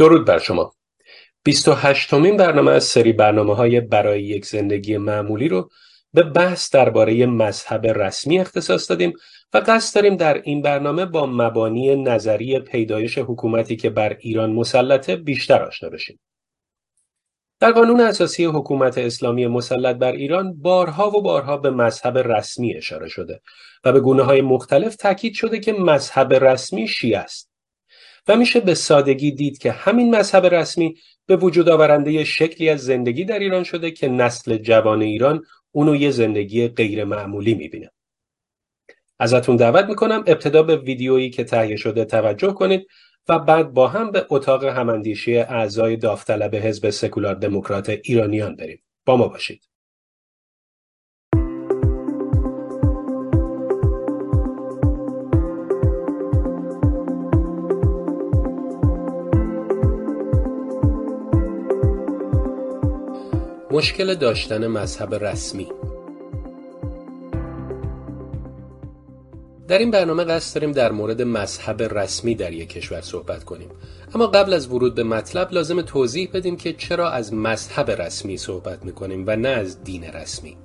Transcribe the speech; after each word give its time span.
درود 0.00 0.26
بر 0.26 0.38
شما 0.38 0.72
28 1.44 2.14
مین 2.14 2.36
برنامه 2.36 2.70
از 2.70 2.84
سری 2.84 3.12
برنامه 3.12 3.54
های 3.54 3.80
برای 3.80 4.22
یک 4.22 4.46
زندگی 4.46 4.96
معمولی 4.96 5.48
رو 5.48 5.70
به 6.12 6.22
بحث 6.22 6.74
درباره 6.74 7.26
مذهب 7.26 7.86
رسمی 7.86 8.38
اختصاص 8.38 8.90
دادیم 8.90 9.12
و 9.54 9.62
قصد 9.66 9.94
داریم 9.94 10.16
در 10.16 10.42
این 10.42 10.62
برنامه 10.62 11.06
با 11.06 11.26
مبانی 11.26 11.96
نظری 11.96 12.58
پیدایش 12.58 13.18
حکومتی 13.18 13.76
که 13.76 13.90
بر 13.90 14.16
ایران 14.20 14.52
مسلطه 14.52 15.16
بیشتر 15.16 15.62
آشنا 15.62 15.88
بشیم. 15.88 16.20
در 17.60 17.72
قانون 17.72 18.00
اساسی 18.00 18.44
حکومت 18.44 18.98
اسلامی 18.98 19.46
مسلط 19.46 19.96
بر 19.96 20.12
ایران 20.12 20.54
بارها 20.54 21.10
و 21.10 21.22
بارها 21.22 21.56
به 21.56 21.70
مذهب 21.70 22.18
رسمی 22.18 22.76
اشاره 22.76 23.08
شده 23.08 23.40
و 23.84 23.92
به 23.92 24.00
گونه 24.00 24.22
های 24.22 24.40
مختلف 24.40 24.96
تاکید 24.96 25.34
شده 25.34 25.60
که 25.60 25.72
مذهب 25.72 26.32
رسمی 26.32 26.88
شیعه 26.88 27.18
است. 27.18 27.49
و 28.28 28.36
میشه 28.36 28.60
به 28.60 28.74
سادگی 28.74 29.30
دید 29.30 29.58
که 29.58 29.72
همین 29.72 30.14
مذهب 30.14 30.46
رسمی 30.46 30.96
به 31.26 31.36
وجود 31.36 31.68
آورنده 31.68 32.24
شکلی 32.24 32.68
از 32.68 32.80
زندگی 32.80 33.24
در 33.24 33.38
ایران 33.38 33.64
شده 33.64 33.90
که 33.90 34.08
نسل 34.08 34.56
جوان 34.56 35.02
ایران 35.02 35.44
اونو 35.72 35.96
یه 35.96 36.10
زندگی 36.10 36.68
غیر 36.68 37.04
معمولی 37.04 37.54
می‌بینه. 37.54 37.90
ازتون 39.18 39.56
دعوت 39.56 39.84
می‌کنم 39.84 40.24
ابتدا 40.26 40.62
به 40.62 40.76
ویدیویی 40.76 41.30
که 41.30 41.44
تهیه 41.44 41.76
شده 41.76 42.04
توجه 42.04 42.52
کنید 42.52 42.86
و 43.28 43.38
بعد 43.38 43.72
با 43.72 43.88
هم 43.88 44.10
به 44.10 44.26
اتاق 44.30 44.64
هماندیشی 44.64 45.36
اعضای 45.38 45.96
داوطلب 45.96 46.54
حزب 46.54 46.90
سکولار 46.90 47.34
دموکرات 47.34 47.98
ایرانیان 48.04 48.56
بریم. 48.56 48.82
با 49.04 49.16
ما 49.16 49.28
باشید. 49.28 49.69
مشکل 63.72 64.14
داشتن 64.14 64.66
مذهب 64.66 65.14
رسمی. 65.14 65.68
در 69.68 69.78
این 69.78 69.90
برنامه 69.90 70.24
قصد 70.24 70.54
داریم 70.54 70.72
در 70.72 70.92
مورد 70.92 71.22
مذهب 71.22 71.82
رسمی 71.82 72.34
در 72.34 72.52
یک 72.52 72.68
کشور 72.68 73.00
صحبت 73.00 73.44
کنیم. 73.44 73.68
اما 74.14 74.26
قبل 74.26 74.52
از 74.52 74.72
ورود 74.72 74.94
به 74.94 75.02
مطلب 75.02 75.52
لازم 75.52 75.82
توضیح 75.82 76.30
بدیم 76.32 76.56
که 76.56 76.72
چرا 76.72 77.10
از 77.10 77.34
مذهب 77.34 77.90
رسمی 77.90 78.36
صحبت 78.36 78.84
می‌کنیم 78.84 79.24
و 79.26 79.36
نه 79.36 79.48
از 79.48 79.84
دین 79.84 80.04
رسمی. 80.04 80.56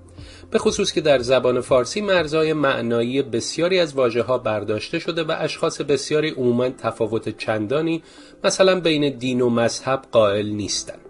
به 0.52 0.60
خصوص 0.60 0.92
که 0.94 1.02
در 1.02 1.20
زبان 1.20 1.62
فارسی 1.62 2.02
مرزهای 2.02 2.54
معنایی 2.54 3.22
بسیاری 3.22 3.80
از 3.80 3.94
واژه 3.94 4.22
ها 4.22 4.38
برداشته 4.38 5.00
شده 5.00 5.24
و 5.24 5.36
اشخاص 5.38 5.82
بسیاری 5.82 6.30
عموما 6.30 6.70
تفاوت 6.70 7.38
چندانی 7.38 8.04
مثلا 8.44 8.80
بین 8.80 9.18
دین 9.18 9.42
و 9.42 9.50
مذهب 9.50 10.02
قائل 10.12 10.50
نیستند. 10.50 11.05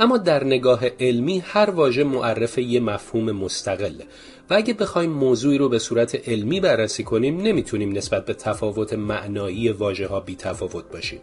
اما 0.00 0.18
در 0.18 0.44
نگاه 0.44 0.86
علمی 1.00 1.38
هر 1.38 1.70
واژه 1.70 2.04
معرف 2.04 2.58
یه 2.58 2.80
مفهوم 2.80 3.32
مستقله 3.32 4.04
و 4.50 4.54
اگه 4.54 4.74
بخوایم 4.74 5.10
موضوعی 5.10 5.58
رو 5.58 5.68
به 5.68 5.78
صورت 5.78 6.28
علمی 6.28 6.60
بررسی 6.60 7.04
کنیم 7.04 7.40
نمی‌تونیم 7.40 7.92
نسبت 7.92 8.24
به 8.24 8.34
تفاوت 8.34 8.92
معنایی 8.92 9.68
واژه 9.68 10.06
ها 10.06 10.20
بی 10.20 10.36
تفاوت 10.36 10.92
باشیم. 10.92 11.20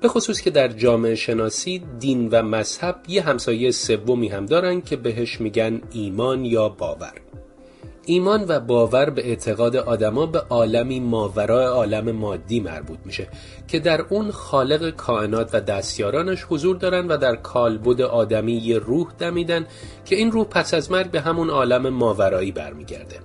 به 0.00 0.08
خصوص 0.08 0.40
که 0.40 0.50
در 0.50 0.68
جامعه 0.68 1.14
شناسی 1.14 1.82
دین 1.98 2.28
و 2.28 2.42
مذهب 2.42 2.96
یه 3.08 3.22
همسایه 3.22 3.70
سومی 3.70 4.28
هم 4.28 4.46
دارن 4.46 4.80
که 4.80 4.96
بهش 4.96 5.40
میگن 5.40 5.80
ایمان 5.92 6.44
یا 6.44 6.68
باور. 6.68 7.14
ایمان 8.10 8.44
و 8.48 8.60
باور 8.60 9.10
به 9.10 9.28
اعتقاد 9.28 9.76
آدما 9.76 10.26
به 10.26 10.38
عالمی 10.38 11.00
ماورای 11.00 11.64
عالم 11.64 12.10
مادی 12.10 12.60
مربوط 12.60 12.98
میشه 13.04 13.28
که 13.68 13.78
در 13.78 14.00
اون 14.00 14.30
خالق 14.30 14.90
کائنات 14.90 15.50
و 15.52 15.60
دستیارانش 15.60 16.46
حضور 16.48 16.76
دارن 16.76 17.08
و 17.08 17.16
در 17.16 17.36
کالبد 17.36 18.00
آدمی 18.00 18.52
یه 18.52 18.78
روح 18.78 19.06
دمیدن 19.18 19.66
که 20.04 20.16
این 20.16 20.32
روح 20.32 20.46
پس 20.46 20.74
از 20.74 20.90
مرگ 20.90 21.10
به 21.10 21.20
همون 21.20 21.50
عالم 21.50 21.88
ماورایی 21.88 22.52
برمیگرده. 22.52 23.16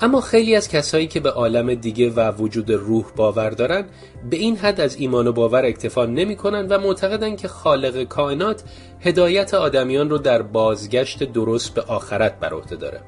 اما 0.00 0.20
خیلی 0.20 0.56
از 0.56 0.68
کسایی 0.68 1.06
که 1.06 1.20
به 1.20 1.30
عالم 1.30 1.74
دیگه 1.74 2.10
و 2.10 2.32
وجود 2.32 2.70
روح 2.70 3.04
باور 3.16 3.50
دارن 3.50 3.84
به 4.30 4.36
این 4.36 4.56
حد 4.56 4.80
از 4.80 4.96
ایمان 4.96 5.26
و 5.26 5.32
باور 5.32 5.64
اکتفا 5.64 6.06
نمی‌کنن 6.06 6.66
و 6.66 6.78
معتقدن 6.78 7.36
که 7.36 7.48
خالق 7.48 8.02
کائنات 8.02 8.62
هدایت 9.00 9.54
آدمیان 9.54 10.10
رو 10.10 10.18
در 10.18 10.42
بازگشت 10.42 11.32
درست 11.32 11.74
به 11.74 11.82
آخرت 11.82 12.40
بر 12.40 12.54
عهده 12.54 12.76
داره. 12.76 13.00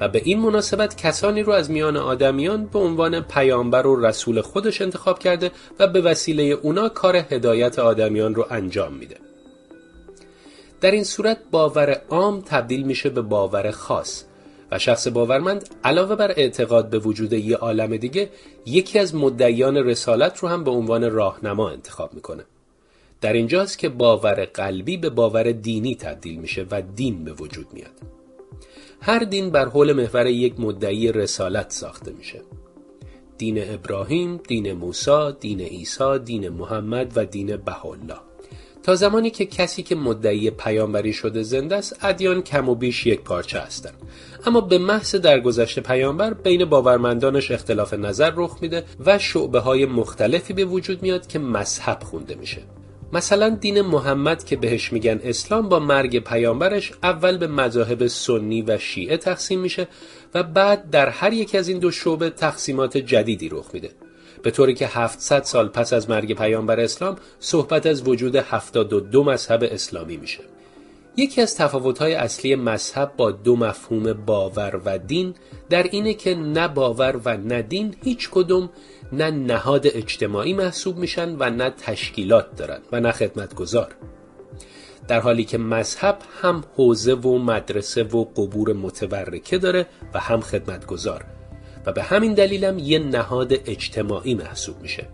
و 0.00 0.08
به 0.08 0.22
این 0.24 0.38
مناسبت 0.38 0.96
کسانی 0.96 1.42
رو 1.42 1.52
از 1.52 1.70
میان 1.70 1.96
آدمیان 1.96 2.66
به 2.66 2.78
عنوان 2.78 3.20
پیامبر 3.20 3.86
و 3.86 4.06
رسول 4.06 4.40
خودش 4.40 4.82
انتخاب 4.82 5.18
کرده 5.18 5.50
و 5.78 5.86
به 5.86 6.00
وسیله 6.00 6.42
اونا 6.42 6.88
کار 6.88 7.16
هدایت 7.16 7.78
آدمیان 7.78 8.34
رو 8.34 8.46
انجام 8.50 8.94
میده. 8.94 9.16
در 10.80 10.90
این 10.90 11.04
صورت 11.04 11.38
باور 11.50 12.00
عام 12.08 12.40
تبدیل 12.40 12.82
میشه 12.82 13.10
به 13.10 13.22
باور 13.22 13.70
خاص 13.70 14.24
و 14.70 14.78
شخص 14.78 15.08
باورمند 15.08 15.68
علاوه 15.84 16.16
بر 16.16 16.30
اعتقاد 16.30 16.90
به 16.90 16.98
وجود 16.98 17.32
یه 17.32 17.56
عالم 17.56 17.96
دیگه 17.96 18.30
یکی 18.66 18.98
از 18.98 19.14
مدعیان 19.14 19.76
رسالت 19.76 20.38
رو 20.38 20.48
هم 20.48 20.64
به 20.64 20.70
عنوان 20.70 21.10
راهنما 21.10 21.70
انتخاب 21.70 22.14
می‌کنه. 22.14 22.44
در 23.20 23.32
اینجاست 23.32 23.78
که 23.78 23.88
باور 23.88 24.44
قلبی 24.44 24.96
به 24.96 25.10
باور 25.10 25.52
دینی 25.52 25.94
تبدیل 25.94 26.38
میشه 26.38 26.66
و 26.70 26.82
دین 26.96 27.24
به 27.24 27.32
وجود 27.32 27.66
میاد. 27.72 28.17
هر 29.00 29.18
دین 29.18 29.50
بر 29.50 29.68
حول 29.68 29.92
محور 29.92 30.26
یک 30.26 30.60
مدعی 30.60 31.12
رسالت 31.12 31.70
ساخته 31.70 32.12
میشه. 32.12 32.40
دین 33.38 33.74
ابراهیم، 33.74 34.36
دین 34.36 34.72
موسی، 34.72 35.32
دین 35.40 35.60
عیسی، 35.60 36.18
دین 36.24 36.48
محمد 36.48 37.12
و 37.16 37.24
دین 37.24 37.56
بهالله 37.56 38.18
تا 38.82 38.94
زمانی 38.94 39.30
که 39.30 39.46
کسی 39.46 39.82
که 39.82 39.94
مدعی 39.94 40.50
پیامبری 40.50 41.12
شده 41.12 41.42
زنده 41.42 41.76
است 41.76 42.04
ادیان 42.04 42.42
کم 42.42 42.68
و 42.68 42.74
بیش 42.74 43.06
یک 43.06 43.20
پارچه 43.20 43.60
هستند 43.60 43.94
اما 44.46 44.60
به 44.60 44.78
محض 44.78 45.14
درگذشت 45.14 45.78
پیامبر 45.78 46.34
بین 46.34 46.64
باورمندانش 46.64 47.50
اختلاف 47.50 47.94
نظر 47.94 48.32
رخ 48.36 48.58
میده 48.60 48.84
و 49.06 49.18
شعبه 49.18 49.60
های 49.60 49.86
مختلفی 49.86 50.52
به 50.52 50.64
وجود 50.64 51.02
میاد 51.02 51.26
که 51.26 51.38
مذهب 51.38 52.02
خونده 52.02 52.34
میشه. 52.34 52.62
مثلا 53.12 53.48
دین 53.48 53.80
محمد 53.80 54.44
که 54.44 54.56
بهش 54.56 54.92
میگن 54.92 55.20
اسلام 55.24 55.68
با 55.68 55.78
مرگ 55.78 56.18
پیامبرش 56.18 56.92
اول 57.02 57.36
به 57.36 57.46
مذاهب 57.46 58.06
سنی 58.06 58.62
و 58.62 58.78
شیعه 58.78 59.16
تقسیم 59.16 59.60
میشه 59.60 59.88
و 60.34 60.42
بعد 60.42 60.90
در 60.90 61.08
هر 61.08 61.32
یک 61.32 61.54
از 61.54 61.68
این 61.68 61.78
دو 61.78 61.90
شعبه 61.90 62.30
تقسیمات 62.30 62.98
جدیدی 62.98 63.48
رخ 63.48 63.66
میده. 63.72 63.90
به 64.42 64.50
طوری 64.50 64.74
که 64.74 64.86
700 64.86 65.42
سال 65.42 65.68
پس 65.68 65.92
از 65.92 66.10
مرگ 66.10 66.36
پیامبر 66.38 66.80
اسلام 66.80 67.16
صحبت 67.40 67.86
از 67.86 68.08
وجود 68.08 68.36
72 68.36 69.24
مذهب 69.24 69.62
اسلامی 69.62 70.16
میشه. 70.16 70.40
یکی 71.16 71.42
از 71.42 71.56
تفاوت‌های 71.56 72.14
اصلی 72.14 72.54
مذهب 72.54 73.12
با 73.16 73.30
دو 73.30 73.56
مفهوم 73.56 74.12
باور 74.12 74.80
و 74.84 74.98
دین 74.98 75.34
در 75.70 75.82
اینه 75.82 76.14
که 76.14 76.34
نه 76.34 76.68
باور 76.68 77.20
و 77.24 77.36
نه 77.36 77.62
دین 77.62 77.94
هیچ 78.04 78.28
کدوم 78.30 78.70
نه 79.12 79.30
نهاد 79.30 79.86
اجتماعی 79.86 80.52
محسوب 80.52 80.96
میشن 80.96 81.36
و 81.38 81.50
نه 81.50 81.70
تشکیلات 81.70 82.56
دارن 82.56 82.78
و 82.92 83.00
نه 83.00 83.12
خدمتگذار 83.12 83.94
در 85.08 85.20
حالی 85.20 85.44
که 85.44 85.58
مذهب 85.58 86.18
هم 86.42 86.64
حوزه 86.76 87.14
و 87.14 87.38
مدرسه 87.38 88.02
و 88.02 88.24
قبور 88.24 88.72
متبرکه 88.72 89.58
داره 89.58 89.86
و 90.14 90.18
هم 90.18 90.40
خدمتگذار 90.40 91.24
و 91.86 91.92
به 91.92 92.02
همین 92.02 92.34
دلیلم 92.34 92.78
یه 92.78 92.98
نهاد 92.98 93.52
اجتماعی 93.52 94.34
محسوب 94.34 94.82
میشه. 94.82 95.06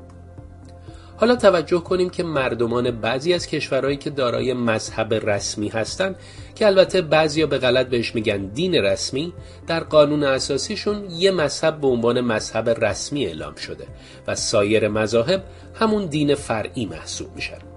حالا 1.24 1.36
توجه 1.36 1.80
کنیم 1.80 2.10
که 2.10 2.22
مردمان 2.22 2.90
بعضی 2.90 3.32
از 3.32 3.46
کشورهایی 3.46 3.96
که 3.96 4.10
دارای 4.10 4.52
مذهب 4.52 5.14
رسمی 5.14 5.68
هستند 5.68 6.16
که 6.54 6.66
البته 6.66 7.02
بعضیا 7.02 7.46
به 7.46 7.58
غلط 7.58 7.86
بهش 7.86 8.14
میگن 8.14 8.46
دین 8.46 8.74
رسمی 8.74 9.32
در 9.66 9.80
قانون 9.80 10.24
اساسیشون 10.24 11.10
یه 11.10 11.30
مذهب 11.30 11.80
به 11.80 11.86
عنوان 11.86 12.20
مذهب 12.20 12.84
رسمی 12.84 13.26
اعلام 13.26 13.54
شده 13.54 13.86
و 14.26 14.34
سایر 14.34 14.88
مذاهب 14.88 15.44
همون 15.74 16.06
دین 16.06 16.34
فرعی 16.34 16.86
محسوب 16.86 17.28
میشن. 17.36 17.73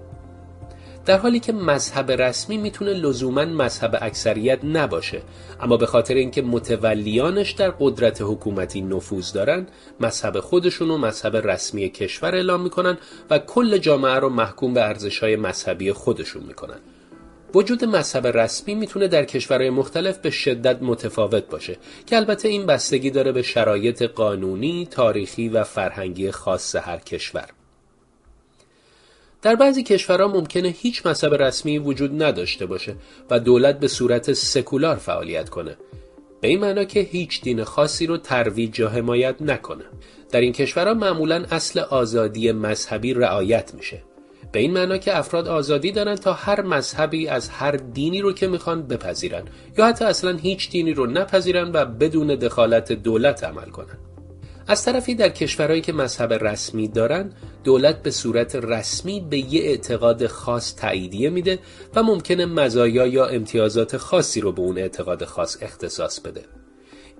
در 1.08 1.18
حالی 1.18 1.40
که 1.40 1.52
مذهب 1.52 2.10
رسمی 2.10 2.56
می‌تونه 2.56 2.92
لزوما 2.92 3.44
مذهب 3.44 3.98
اکثریت 4.00 4.64
نباشه 4.64 5.22
اما 5.60 5.76
به 5.76 5.86
خاطر 5.86 6.14
اینکه 6.14 6.42
متولیانش 6.42 7.50
در 7.50 7.70
قدرت 7.70 8.22
حکومتی 8.22 8.80
نفوذ 8.80 9.32
دارن 9.32 9.66
مذهب 10.00 10.40
خودشون 10.40 10.90
و 10.90 10.98
مذهب 10.98 11.36
رسمی 11.36 11.88
کشور 11.88 12.34
اعلام 12.34 12.62
می‌کنن 12.62 12.98
و 13.30 13.38
کل 13.38 13.78
جامعه 13.78 14.14
رو 14.14 14.28
محکوم 14.28 14.74
به 14.74 14.82
ارزشهای 14.82 15.36
مذهبی 15.36 15.92
خودشون 15.92 16.42
می‌کنن 16.42 16.78
وجود 17.54 17.84
مذهب 17.84 18.26
رسمی 18.26 18.74
می‌تونه 18.74 19.08
در 19.08 19.24
کشورهای 19.24 19.70
مختلف 19.70 20.18
به 20.18 20.30
شدت 20.30 20.82
متفاوت 20.82 21.46
باشه 21.50 21.76
که 22.06 22.16
البته 22.16 22.48
این 22.48 22.66
بستگی 22.66 23.10
داره 23.10 23.32
به 23.32 23.42
شرایط 23.42 24.02
قانونی، 24.02 24.88
تاریخی 24.90 25.48
و 25.48 25.64
فرهنگی 25.64 26.30
خاص 26.30 26.76
هر 26.76 26.98
کشور. 26.98 27.48
در 29.42 29.54
بعضی 29.54 29.82
کشورها 29.82 30.28
ممکنه 30.28 30.68
هیچ 30.68 31.06
مذهب 31.06 31.34
رسمی 31.34 31.78
وجود 31.78 32.22
نداشته 32.22 32.66
باشه 32.66 32.94
و 33.30 33.40
دولت 33.40 33.80
به 33.80 33.88
صورت 33.88 34.32
سکولار 34.32 34.96
فعالیت 34.96 35.48
کنه. 35.48 35.76
به 36.40 36.48
این 36.48 36.60
معنا 36.60 36.84
که 36.84 37.00
هیچ 37.00 37.42
دین 37.42 37.64
خاصی 37.64 38.06
رو 38.06 38.16
ترویج 38.16 38.78
یا 38.78 38.88
حمایت 38.88 39.42
نکنه. 39.42 39.84
در 40.30 40.40
این 40.40 40.52
کشورها 40.52 40.94
معمولا 40.94 41.44
اصل 41.50 41.80
آزادی 41.80 42.52
مذهبی 42.52 43.14
رعایت 43.14 43.74
میشه. 43.74 44.02
به 44.52 44.58
این 44.58 44.72
معنا 44.72 44.98
که 44.98 45.18
افراد 45.18 45.48
آزادی 45.48 45.92
دارن 45.92 46.14
تا 46.14 46.32
هر 46.32 46.60
مذهبی 46.62 47.28
از 47.28 47.48
هر 47.48 47.70
دینی 47.72 48.20
رو 48.20 48.32
که 48.32 48.46
می‌خوان 48.46 48.86
بپذیرن 48.86 49.42
یا 49.78 49.86
حتی 49.86 50.04
اصلا 50.04 50.36
هیچ 50.36 50.70
دینی 50.70 50.94
رو 50.94 51.06
نپذیرن 51.06 51.70
و 51.74 51.84
بدون 51.84 52.26
دخالت 52.26 52.92
دولت 52.92 53.44
عمل 53.44 53.70
کنن. 53.70 53.98
از 54.70 54.84
طرفی 54.84 55.14
در 55.14 55.28
کشورهایی 55.28 55.80
که 55.80 55.92
مذهب 55.92 56.32
رسمی 56.32 56.88
دارن 56.88 57.32
دولت 57.64 58.02
به 58.02 58.10
صورت 58.10 58.56
رسمی 58.56 59.20
به 59.30 59.38
یه 59.38 59.62
اعتقاد 59.62 60.26
خاص 60.26 60.74
تاییدیه 60.76 61.30
میده 61.30 61.58
و 61.94 62.02
ممکنه 62.02 62.46
مزایا 62.46 63.06
یا 63.06 63.26
امتیازات 63.26 63.96
خاصی 63.96 64.40
رو 64.40 64.52
به 64.52 64.62
اون 64.62 64.78
اعتقاد 64.78 65.24
خاص 65.24 65.56
اختصاص 65.60 66.20
بده 66.20 66.44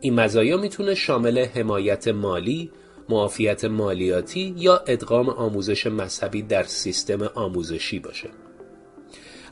این 0.00 0.14
مزایا 0.14 0.56
می‌تونه 0.56 0.94
شامل 0.94 1.44
حمایت 1.44 2.08
مالی، 2.08 2.70
معافیت 3.08 3.64
مالیاتی 3.64 4.54
یا 4.56 4.76
ادغام 4.86 5.28
آموزش 5.28 5.86
مذهبی 5.86 6.42
در 6.42 6.62
سیستم 6.62 7.22
آموزشی 7.22 7.98
باشه. 7.98 8.28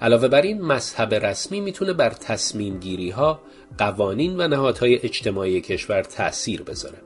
علاوه 0.02 0.28
بر 0.28 0.43
این 0.43 0.62
مذهب 0.62 1.14
رسمی 1.14 1.60
می‌تونه 1.60 1.93
بر 1.93 2.10
تصمیم 2.10 2.78
گیری 2.78 3.10
ها، 3.10 3.40
قوانین 3.78 4.40
و 4.40 4.48
نهادهای 4.48 5.00
اجتماعی 5.02 5.60
کشور 5.60 6.02
تأثیر 6.02 6.62
بذاره. 6.62 6.98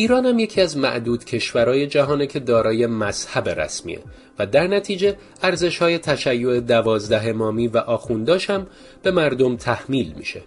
ایران 0.00 0.26
هم 0.26 0.38
یکی 0.38 0.60
از 0.60 0.76
معدود 0.76 1.24
کشورهای 1.24 1.86
جهانه 1.86 2.26
که 2.26 2.40
دارای 2.40 2.86
مذهب 2.86 3.48
رسمیه 3.48 4.00
و 4.38 4.46
در 4.46 4.66
نتیجه 4.66 5.16
ارزش 5.42 5.78
های 5.78 5.98
تشیع 5.98 6.60
دوازده 6.60 7.28
امامی 7.28 7.68
و 7.68 7.78
آخونداش 7.78 8.50
هم 8.50 8.66
به 9.02 9.10
مردم 9.10 9.56
تحمیل 9.56 10.12
میشه. 10.16 10.42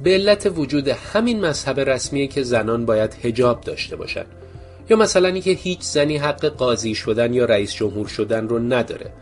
به 0.00 0.10
علت 0.10 0.52
وجود 0.56 0.88
همین 0.88 1.40
مذهب 1.40 1.80
رسمیه 1.80 2.26
که 2.26 2.42
زنان 2.42 2.86
باید 2.86 3.16
هجاب 3.22 3.60
داشته 3.60 3.96
باشن. 3.96 4.24
یا 4.90 4.96
مثلا 4.96 5.28
اینکه 5.28 5.50
هیچ 5.50 5.80
زنی 5.80 6.16
حق 6.16 6.44
قاضی 6.44 6.94
شدن 6.94 7.34
یا 7.34 7.44
رئیس 7.44 7.74
جمهور 7.74 8.06
شدن 8.06 8.48
رو 8.48 8.58
نداره. 8.58 9.12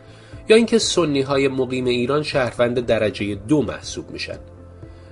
یا 0.48 0.56
اینکه 0.56 0.78
سنی 0.78 1.20
های 1.20 1.48
مقیم 1.48 1.84
ایران 1.84 2.22
شهروند 2.22 2.86
درجه 2.86 3.34
دو 3.34 3.62
محسوب 3.62 4.10
میشن. 4.10 4.38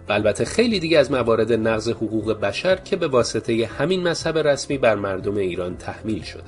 و 0.09 0.13
البته 0.13 0.45
خیلی 0.45 0.81
دیگه 0.81 0.99
از 0.99 1.11
موارد 1.11 1.53
نقض 1.53 1.89
حقوق 1.89 2.41
بشر 2.41 2.77
که 2.77 2.97
به 2.97 3.09
واسطه 3.09 3.67
همین 3.67 4.09
مذهب 4.09 4.39
رسمی 4.39 4.79
بر 4.79 4.95
مردم 4.95 5.37
ایران 5.37 5.77
تحمیل 5.77 6.23
شده. 6.23 6.43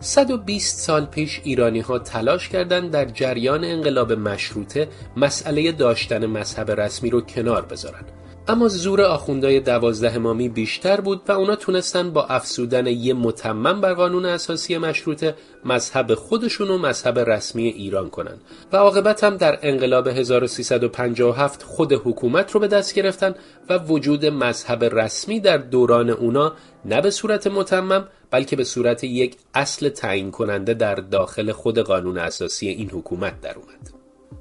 120 0.00 0.80
سال 0.80 1.06
پیش 1.06 1.40
ایرانی 1.44 1.80
ها 1.80 1.98
تلاش 1.98 2.48
کردند 2.48 2.90
در 2.90 3.04
جریان 3.04 3.64
انقلاب 3.64 4.12
مشروطه 4.12 4.88
مسئله 5.16 5.72
داشتن 5.72 6.26
مذهب 6.26 6.70
رسمی 6.70 7.10
رو 7.10 7.20
کنار 7.20 7.66
بذارن. 7.66 8.04
اما 8.48 8.68
زور 8.68 9.02
آخوندهای 9.02 9.60
دوازده 9.60 10.14
امامی 10.14 10.48
بیشتر 10.48 11.00
بود 11.00 11.22
و 11.28 11.32
اونا 11.32 11.56
تونستن 11.56 12.10
با 12.10 12.24
افسودن 12.26 12.86
یه 12.86 13.14
متمم 13.14 13.80
بر 13.80 13.94
قانون 13.94 14.24
اساسی 14.24 14.78
مشروطه 14.78 15.34
مذهب 15.64 16.14
خودشون 16.14 16.70
و 16.70 16.78
مذهب 16.78 17.18
رسمی 17.18 17.68
ایران 17.68 18.10
کنن 18.10 18.36
و 18.72 18.76
عاقبت 18.76 19.24
هم 19.24 19.36
در 19.36 19.58
انقلاب 19.62 20.08
1357 20.08 21.62
خود 21.62 21.92
حکومت 21.92 22.50
رو 22.50 22.60
به 22.60 22.68
دست 22.68 22.94
گرفتن 22.94 23.34
و 23.68 23.78
وجود 23.78 24.26
مذهب 24.26 24.84
رسمی 24.84 25.40
در 25.40 25.58
دوران 25.58 26.10
اونا 26.10 26.52
نه 26.84 27.00
به 27.00 27.10
صورت 27.10 27.46
متمم 27.46 28.08
بلکه 28.30 28.56
به 28.56 28.64
صورت 28.64 29.04
یک 29.04 29.36
اصل 29.54 29.88
تعیین 29.88 30.30
کننده 30.30 30.74
در 30.74 30.94
داخل 30.94 31.52
خود 31.52 31.78
قانون 31.78 32.18
اساسی 32.18 32.68
این 32.68 32.90
حکومت 32.90 33.40
در 33.40 33.54
اومد. 33.54 33.95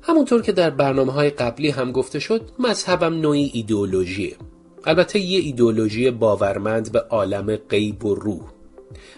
همونطور 0.08 0.42
که 0.42 0.52
در 0.52 0.70
برنامه 0.70 1.12
های 1.12 1.30
قبلی 1.30 1.70
هم 1.70 1.92
گفته 1.92 2.20
شد 2.20 2.42
مذهبم 2.60 3.14
نوعی 3.14 3.52
ایدئولوژیه 3.54 4.36
البته 4.86 5.20
یه 5.20 5.40
ایدئولوژی 5.40 6.12
باورمند 6.12 6.92
به 6.92 7.00
عالم 7.00 7.56
غیب 7.56 8.06
و 8.06 8.16
روح 8.16 8.42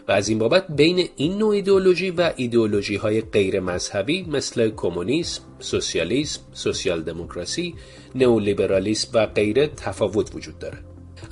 و 0.08 0.12
از 0.12 0.30
این 0.30 0.40
بابت 0.40 0.68
بین 0.68 1.10
این 1.16 1.38
نوع 1.38 1.50
ایدئولوژی 1.50 2.12
و 2.12 2.34
ایدئولوژی 2.36 2.96
های 2.96 3.22
غیر 3.22 3.60
مذهبی 3.60 4.24
مثل 4.24 4.70
کمونیسم، 4.70 5.42
سوسیالیسم، 5.60 6.42
سوسیال 6.54 7.02
دموکراسی، 7.02 7.76
نئولیبرالیسم 8.16 9.10
و 9.14 9.26
غیره 9.26 9.68
تفاوت 9.68 10.36
وجود 10.36 10.60
داره. 10.60 10.78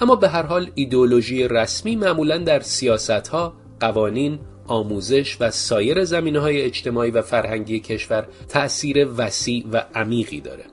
اما 0.01 0.15
به 0.15 0.30
هر 0.30 0.44
حال 0.44 0.72
ایدئولوژی 0.75 1.48
رسمی 1.48 1.96
معمولا 1.96 2.38
در 2.38 2.60
سیاست 2.60 3.27
ها، 3.27 3.53
قوانین، 3.80 4.39
آموزش 4.67 5.38
و 5.39 5.51
سایر 5.51 6.03
زمینه 6.03 6.39
های 6.39 6.62
اجتماعی 6.62 7.12
و 7.12 7.22
فرهنگی 7.22 7.79
کشور 7.79 8.27
تأثیر 8.50 9.07
وسیع 9.17 9.65
و 9.72 9.84
عمیقی 9.95 10.41
داره 10.41 10.63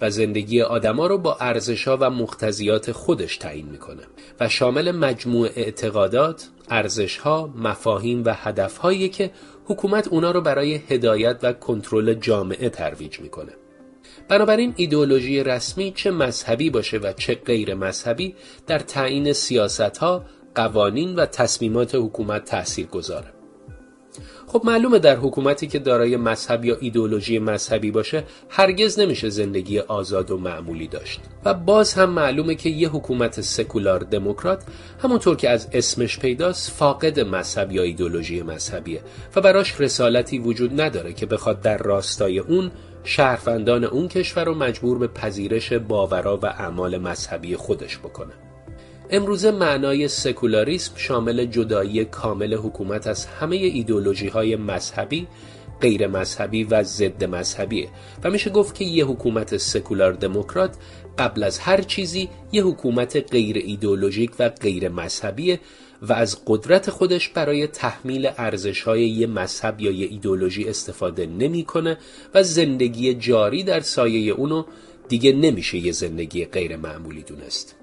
و 0.00 0.10
زندگی 0.10 0.62
آدما 0.62 1.06
رو 1.06 1.18
با 1.18 1.36
ارزشها 1.40 1.98
و 2.00 2.10
مقتضیات 2.10 2.92
خودش 2.92 3.36
تعیین 3.36 3.66
می‌کنه 3.66 4.02
و 4.40 4.48
شامل 4.48 4.90
مجموع 4.90 5.48
اعتقادات، 5.56 6.48
ارزشها، 6.68 7.54
مفاهیم 7.56 8.22
و 8.24 8.34
هدفهایی 8.34 9.08
که 9.08 9.30
حکومت 9.64 10.08
اونا 10.08 10.30
رو 10.30 10.40
برای 10.40 10.74
هدایت 10.74 11.38
و 11.42 11.52
کنترل 11.52 12.14
جامعه 12.14 12.68
ترویج 12.68 13.20
می‌کنه. 13.20 13.52
بنابراین 14.28 14.72
ایدئولوژی 14.76 15.42
رسمی 15.42 15.92
چه 15.96 16.10
مذهبی 16.10 16.70
باشه 16.70 16.98
و 16.98 17.12
چه 17.12 17.34
غیر 17.34 17.74
مذهبی 17.74 18.34
در 18.66 18.78
تعیین 18.78 19.32
سیاست 19.32 19.98
ها، 19.98 20.24
قوانین 20.54 21.14
و 21.14 21.26
تصمیمات 21.26 21.94
حکومت 21.94 22.44
تأثیر 22.44 22.86
گذاره. 22.86 23.32
خب 24.46 24.62
معلومه 24.64 24.98
در 24.98 25.16
حکومتی 25.16 25.66
که 25.66 25.78
دارای 25.78 26.16
مذهب 26.16 26.64
یا 26.64 26.76
ایدولوژی 26.80 27.38
مذهبی 27.38 27.90
باشه 27.90 28.24
هرگز 28.48 28.98
نمیشه 28.98 29.28
زندگی 29.28 29.78
آزاد 29.78 30.30
و 30.30 30.38
معمولی 30.38 30.88
داشت. 30.88 31.20
و 31.44 31.54
باز 31.54 31.94
هم 31.94 32.10
معلومه 32.10 32.54
که 32.54 32.68
یه 32.68 32.88
حکومت 32.88 33.40
سکولار 33.40 34.00
دموکرات 34.00 34.62
همونطور 35.02 35.36
که 35.36 35.50
از 35.50 35.68
اسمش 35.72 36.18
پیداست 36.18 36.70
فاقد 36.70 37.20
مذهب 37.20 37.72
یا 37.72 37.82
ایدولوژی 37.82 38.42
مذهبیه. 38.42 39.02
و 39.36 39.40
براش 39.40 39.80
رسالتی 39.80 40.38
وجود 40.38 40.80
نداره 40.80 41.12
که 41.12 41.26
بخواد 41.26 41.60
در 41.60 41.78
راستای 41.78 42.38
اون 42.38 42.70
شهروندان 43.04 43.84
اون 43.84 44.08
کشور 44.08 44.44
رو 44.44 44.54
مجبور 44.54 44.98
به 44.98 45.06
پذیرش 45.06 45.72
باورا 45.72 46.36
و 46.36 46.46
اعمال 46.46 46.98
مذهبی 46.98 47.56
خودش 47.56 47.98
بکنه. 47.98 48.51
امروزه 49.14 49.50
معنای 49.50 50.08
سکولاریسم 50.08 50.92
شامل 50.96 51.44
جدایی 51.44 52.04
کامل 52.04 52.54
حکومت 52.54 53.06
از 53.06 53.26
همه 53.26 53.56
ایدولوژی 53.56 54.28
های 54.28 54.56
مذهبی 54.56 55.26
غیر 55.80 56.06
مذهبی 56.06 56.64
و 56.64 56.82
ضد 56.82 57.24
مذهبیه 57.24 57.88
و 58.24 58.30
میشه 58.30 58.50
گفت 58.50 58.74
که 58.74 58.84
یه 58.84 59.04
حکومت 59.04 59.56
سکولار 59.56 60.12
دموکرات 60.12 60.76
قبل 61.18 61.42
از 61.42 61.58
هر 61.58 61.82
چیزی 61.82 62.28
یه 62.52 62.62
حکومت 62.62 63.32
غیر 63.32 63.56
ایدئولوژیک 63.56 64.30
و 64.38 64.48
غیر 64.48 64.88
مذهبیه 64.88 65.60
و 66.02 66.12
از 66.12 66.38
قدرت 66.46 66.90
خودش 66.90 67.28
برای 67.28 67.66
تحمیل 67.66 68.30
ارزش 68.38 68.82
های 68.82 69.08
یه 69.08 69.26
مذهب 69.26 69.80
یا 69.80 69.90
یه 69.90 70.06
ایدولوژی 70.06 70.68
استفاده 70.68 71.26
نمی‌کنه 71.26 71.98
و 72.34 72.42
زندگی 72.42 73.14
جاری 73.14 73.62
در 73.62 73.80
سایه 73.80 74.32
اونو 74.32 74.64
دیگه 75.08 75.32
نمیشه 75.32 75.78
یه 75.78 75.92
زندگی 75.92 76.44
غیر 76.44 76.76
معمولی 76.76 77.22
دونست. 77.22 77.81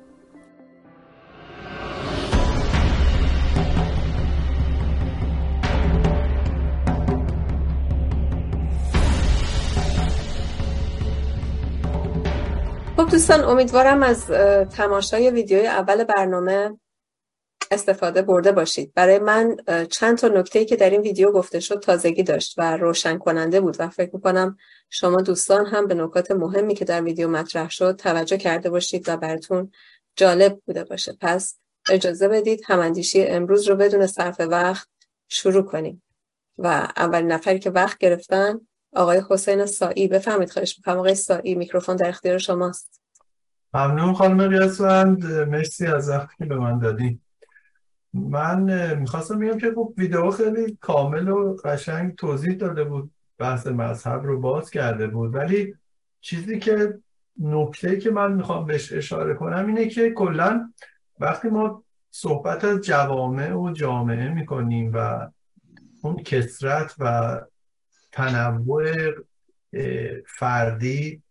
دوستان 13.19 13.43
امیدوارم 13.43 14.03
از 14.03 14.25
تماشای 14.69 15.29
ویدیوی 15.29 15.67
اول 15.67 16.03
برنامه 16.03 16.79
استفاده 17.71 18.21
برده 18.21 18.51
باشید. 18.51 18.93
برای 18.93 19.19
من 19.19 19.55
چند 19.89 20.17
تا 20.17 20.27
نکته 20.27 20.65
که 20.65 20.75
در 20.75 20.89
این 20.89 21.01
ویدیو 21.01 21.31
گفته 21.31 21.59
شد 21.59 21.79
تازگی 21.79 22.23
داشت 22.23 22.53
و 22.57 22.77
روشن 22.77 23.17
کننده 23.17 23.61
بود 23.61 23.75
و 23.79 23.89
فکر 23.89 24.09
می‌کنم 24.13 24.57
شما 24.89 25.21
دوستان 25.21 25.65
هم 25.65 25.87
به 25.87 25.93
نکات 25.93 26.31
مهمی 26.31 26.75
که 26.75 26.85
در 26.85 27.01
ویدیو 27.01 27.27
مطرح 27.27 27.69
شد 27.69 27.95
توجه 27.95 28.37
کرده 28.37 28.69
باشید 28.69 29.09
و 29.09 29.17
براتون 29.17 29.71
جالب 30.15 30.59
بوده 30.65 30.83
باشه. 30.83 31.17
پس 31.21 31.59
اجازه 31.89 32.27
بدید 32.27 32.61
هماندیشی 32.65 33.23
امروز 33.23 33.67
رو 33.67 33.75
بدون 33.75 34.07
صرف 34.07 34.39
وقت 34.39 34.87
شروع 35.27 35.63
کنیم. 35.63 36.03
و 36.57 36.67
اول 36.97 37.21
نفری 37.21 37.59
که 37.59 37.69
وقت 37.69 37.97
گرفتن 37.97 38.59
آقای 38.95 39.23
حسین 39.29 39.65
سایی 39.65 40.07
بفهمید 40.07 40.51
خواهش 40.51 40.77
می‌کنم 40.77 40.97
آقای 40.97 41.15
سایی 41.15 41.55
میکروفون 41.55 41.95
در 41.95 42.09
اختیار 42.09 42.37
شماست. 42.37 42.99
ممنون 43.73 44.13
خانم 44.13 44.41
ریاسوند 44.41 45.25
مرسی 45.25 45.85
از 45.85 46.09
وقتی 46.09 46.35
که 46.37 46.45
به 46.45 46.55
من 46.55 46.79
دادی. 46.79 47.19
من 48.13 48.95
می‌خواستم 48.95 49.39
بگم 49.39 49.57
که 49.57 49.71
خب 49.75 49.93
ویدیو 49.97 50.31
خیلی 50.31 50.77
کامل 50.81 51.27
و 51.27 51.55
قشنگ 51.63 52.15
توضیح 52.15 52.53
داده 52.53 52.83
بود. 52.83 53.11
بحث 53.37 53.67
مذهب 53.67 54.23
رو 54.23 54.39
باز 54.39 54.69
کرده 54.69 55.07
بود. 55.07 55.35
ولی 55.35 55.75
چیزی 56.21 56.59
که 56.59 56.99
نکته 57.39 57.97
که 57.97 58.11
من 58.11 58.33
می‌خوام 58.33 58.65
بهش 58.65 58.93
اشاره 58.93 59.33
کنم 59.33 59.67
اینه 59.67 59.87
که 59.87 60.11
کلا 60.11 60.73
وقتی 61.19 61.49
ما 61.49 61.83
صحبت 62.11 62.63
از 62.63 62.81
جوامع 62.81 63.53
و 63.53 63.73
جامعه 63.73 64.33
می‌کنیم 64.33 64.91
و 64.93 65.29
اون 66.01 66.23
کسرت 66.23 66.95
و 66.99 67.37
تنوع 68.11 68.85
فردی 70.27 71.21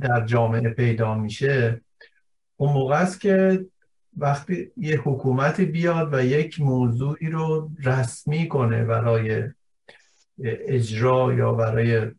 در 0.00 0.26
جامعه 0.26 0.70
پیدا 0.70 1.14
میشه 1.14 1.80
اون 2.56 2.72
موقع 2.72 2.96
است 2.96 3.20
که 3.20 3.66
وقتی 4.16 4.70
یه 4.76 5.00
حکومتی 5.00 5.64
بیاد 5.64 6.14
و 6.14 6.24
یک 6.24 6.60
موضوعی 6.60 7.30
رو 7.30 7.70
رسمی 7.84 8.48
کنه 8.48 8.84
برای 8.84 9.42
اجرا 10.44 11.34
یا 11.34 11.52
برای 11.52 12.10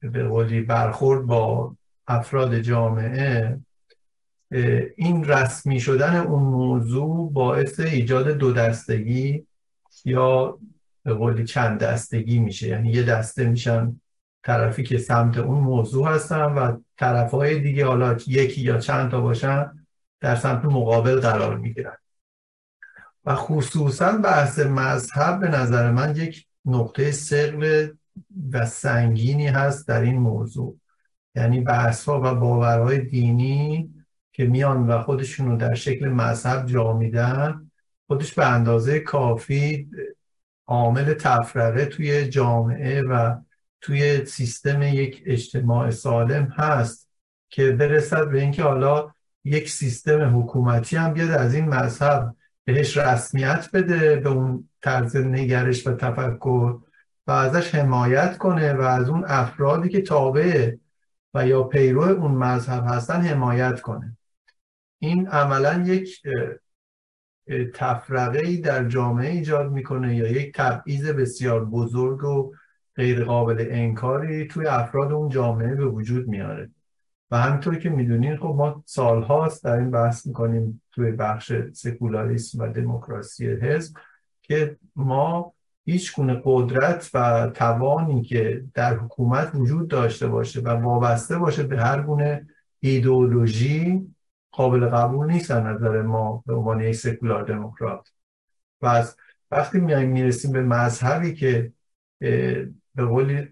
به 0.00 0.28
قولی 0.28 0.60
برخورد 0.60 1.26
با 1.26 1.76
افراد 2.06 2.58
جامعه 2.58 3.58
این 4.96 5.24
رسمی 5.24 5.80
شدن 5.80 6.16
اون 6.16 6.42
موضوع 6.42 7.32
باعث 7.32 7.80
ایجاد 7.80 8.28
دو 8.28 8.52
دستگی 8.52 9.46
یا 10.04 10.58
به 11.02 11.14
قولی 11.14 11.44
چند 11.44 11.80
دستگی 11.80 12.38
میشه. 12.38 12.68
یعنی 12.68 12.90
یه 12.90 13.02
دسته 13.02 13.44
میشن 13.48 14.00
طرفی 14.44 14.82
که 14.82 14.98
سمت 14.98 15.38
اون 15.38 15.58
موضوع 15.58 16.08
هستن 16.08 16.44
و 16.44 16.80
طرفهای 16.98 17.60
دیگه 17.60 17.86
حالا 17.86 18.16
یکی 18.26 18.60
یا 18.60 18.78
چند 18.78 19.10
تا 19.10 19.20
باشن 19.20 19.86
در 20.20 20.36
سمت 20.36 20.64
مقابل 20.64 21.20
قرار 21.20 21.56
می‌گیرن. 21.56 21.96
و 23.24 23.34
خصوصا 23.34 24.12
بحث 24.12 24.58
مذهب 24.58 25.40
به 25.40 25.48
نظر 25.48 25.90
من 25.90 26.16
یک 26.16 26.46
نقطه 26.64 27.10
سقل 27.10 27.88
و 28.52 28.66
سنگینی 28.66 29.46
هست 29.46 29.88
در 29.88 30.00
این 30.00 30.18
موضوع. 30.18 30.76
یعنی 31.34 31.60
بحث 31.60 32.04
ها 32.04 32.20
و 32.20 32.34
باورهای 32.34 32.98
دینی 32.98 33.94
که 34.32 34.44
میان 34.44 34.86
و 34.86 35.02
خودشون 35.02 35.50
رو 35.50 35.56
در 35.56 35.74
شکل 35.74 36.08
مذهب 36.08 36.66
جا 36.66 36.92
میدن 36.92 37.70
خودش 38.06 38.34
به 38.34 38.46
اندازه 38.46 39.00
کافی 39.00 39.90
عامل 40.66 41.14
تفرقه 41.14 41.86
توی 41.86 42.28
جامعه 42.28 43.02
و 43.02 43.34
توی 43.84 44.26
سیستم 44.26 44.82
یک 44.82 45.22
اجتماع 45.26 45.90
سالم 45.90 46.44
هست 46.44 47.08
که 47.48 47.72
برسد 47.72 48.30
به 48.30 48.40
اینکه 48.40 48.62
حالا 48.62 49.10
یک 49.44 49.70
سیستم 49.70 50.40
حکومتی 50.40 50.96
هم 50.96 51.12
بیاد 51.12 51.30
از 51.30 51.54
این 51.54 51.68
مذهب 51.68 52.36
بهش 52.64 52.96
رسمیت 52.96 53.68
بده 53.72 54.16
به 54.16 54.28
اون 54.28 54.68
طرز 54.82 55.16
نگرش 55.16 55.86
و 55.86 55.96
تفکر 55.96 56.78
و 57.26 57.30
ازش 57.30 57.74
حمایت 57.74 58.38
کنه 58.38 58.72
و 58.72 58.80
از 58.80 59.08
اون 59.08 59.24
افرادی 59.26 59.88
که 59.88 60.00
تابع 60.00 60.74
و 61.34 61.46
یا 61.46 61.62
پیرو 61.62 62.02
اون 62.02 62.32
مذهب 62.32 62.84
هستن 62.88 63.20
حمایت 63.20 63.80
کنه. 63.80 64.16
این 64.98 65.28
عملا 65.28 65.84
یک 65.86 66.22
تفرقه 67.74 68.38
ای 68.38 68.56
در 68.56 68.88
جامعه 68.88 69.30
ایجاد 69.30 69.72
می‌کنه 69.72 70.16
یا 70.16 70.28
یک 70.28 70.54
تبعیض 70.54 71.06
بسیار 71.06 71.64
بزرگ 71.64 72.24
و 72.24 72.52
غیر 72.96 73.24
قابل 73.24 73.66
انکاری 73.70 74.46
توی 74.46 74.66
افراد 74.66 75.12
اون 75.12 75.28
جامعه 75.28 75.74
به 75.74 75.86
وجود 75.86 76.28
میاره. 76.28 76.70
و 77.30 77.36
همینطور 77.36 77.76
که 77.76 77.90
می‌دونین 77.90 78.36
خب 78.36 78.54
ما 78.56 78.82
سالهاست 78.86 79.64
در 79.64 79.76
این 79.76 79.90
بحث 79.90 80.26
می‌کنیم 80.26 80.82
توی 80.92 81.12
بخش 81.12 81.52
سکولاریسم 81.72 82.58
و 82.58 82.68
دموکراسی 82.68 83.46
حزب 83.46 83.96
که 84.42 84.76
ما 84.96 85.52
هیچ 85.84 86.16
گونه 86.16 86.42
قدرت 86.44 87.10
و 87.14 87.50
توانی 87.54 88.22
که 88.22 88.64
در 88.74 88.96
حکومت 88.96 89.54
وجود 89.54 89.88
داشته 89.88 90.26
باشه 90.26 90.60
و 90.60 90.68
وابسته 90.68 91.38
باشه 91.38 91.62
به 91.62 91.80
هر 91.80 92.02
گونه 92.02 92.46
ایدئولوژی 92.80 94.06
قابل 94.52 94.86
قبول 94.86 95.26
نیست 95.26 95.50
از 95.50 95.64
نظر 95.64 96.02
ما 96.02 96.42
به 96.46 96.54
عنوان 96.54 96.80
یک 96.80 96.96
سکولار 96.96 97.42
دموکرات. 97.42 98.12
و 98.82 99.04
وقتی 99.50 99.80
میایم 99.80 100.10
می‌رسیم 100.10 100.52
به 100.52 100.62
مذهبی 100.62 101.34
که 101.34 101.72
به 102.94 103.04
قول 103.04 103.46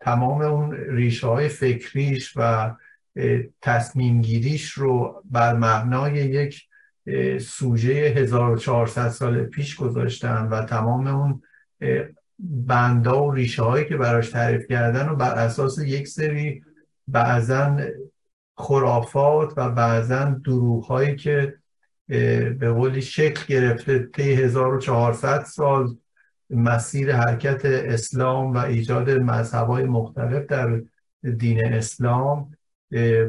تمام 0.00 0.40
اون 0.40 0.76
ریشه 0.76 1.26
های 1.26 1.48
فکریش 1.48 2.32
و 2.36 2.74
تصمیم 3.62 4.20
گیریش 4.20 4.70
رو 4.70 5.22
بر 5.24 5.54
مبنای 5.54 6.14
یک 6.14 6.62
سوژه 7.40 7.92
1400 7.92 9.08
سال 9.08 9.44
پیش 9.44 9.76
گذاشتن 9.76 10.48
و 10.48 10.64
تمام 10.64 11.06
اون 11.06 11.42
بندا 12.38 13.24
و 13.24 13.32
ریشه 13.32 13.62
هایی 13.62 13.84
که 13.84 13.96
براش 13.96 14.30
تعریف 14.30 14.66
کردن 14.66 15.08
و 15.08 15.14
بر 15.14 15.34
اساس 15.34 15.78
یک 15.78 16.08
سری 16.08 16.62
بعضا 17.08 17.80
خرافات 18.56 19.52
و 19.56 19.70
بعضا 19.70 20.24
دروغ 20.44 20.84
هایی 20.84 21.16
که 21.16 21.54
به 22.58 22.72
قولی 22.72 23.02
شکل 23.02 23.44
گرفته 23.48 23.98
طی 23.98 24.34
1400 24.34 25.44
سال 25.44 25.96
مسیر 26.50 27.16
حرکت 27.16 27.64
اسلام 27.64 28.54
و 28.54 28.58
ایجاد 28.58 29.10
مذهبهای 29.10 29.84
مختلف 29.84 30.46
در 30.46 30.80
دین 31.38 31.72
اسلام 31.74 32.52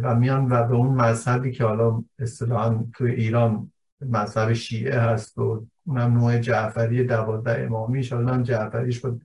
و 0.04 0.16
میان 0.16 0.52
و 0.52 0.68
به 0.68 0.76
اون 0.76 0.88
مذهبی 0.88 1.52
که 1.52 1.64
حالا 1.64 2.04
اصطلاحا 2.20 2.84
توی 2.94 3.12
ایران 3.12 3.72
مذهب 4.02 4.54
شیعه 4.54 5.00
هست 5.00 5.38
و 5.38 5.66
اونم 5.86 6.14
نوع 6.14 6.40
جعفری 6.40 7.04
دوازده 7.04 7.64
امامیش 7.66 8.14
حالا 8.14 8.34
هم 8.34 8.44
جعفریش 8.44 9.00
با 9.00 9.18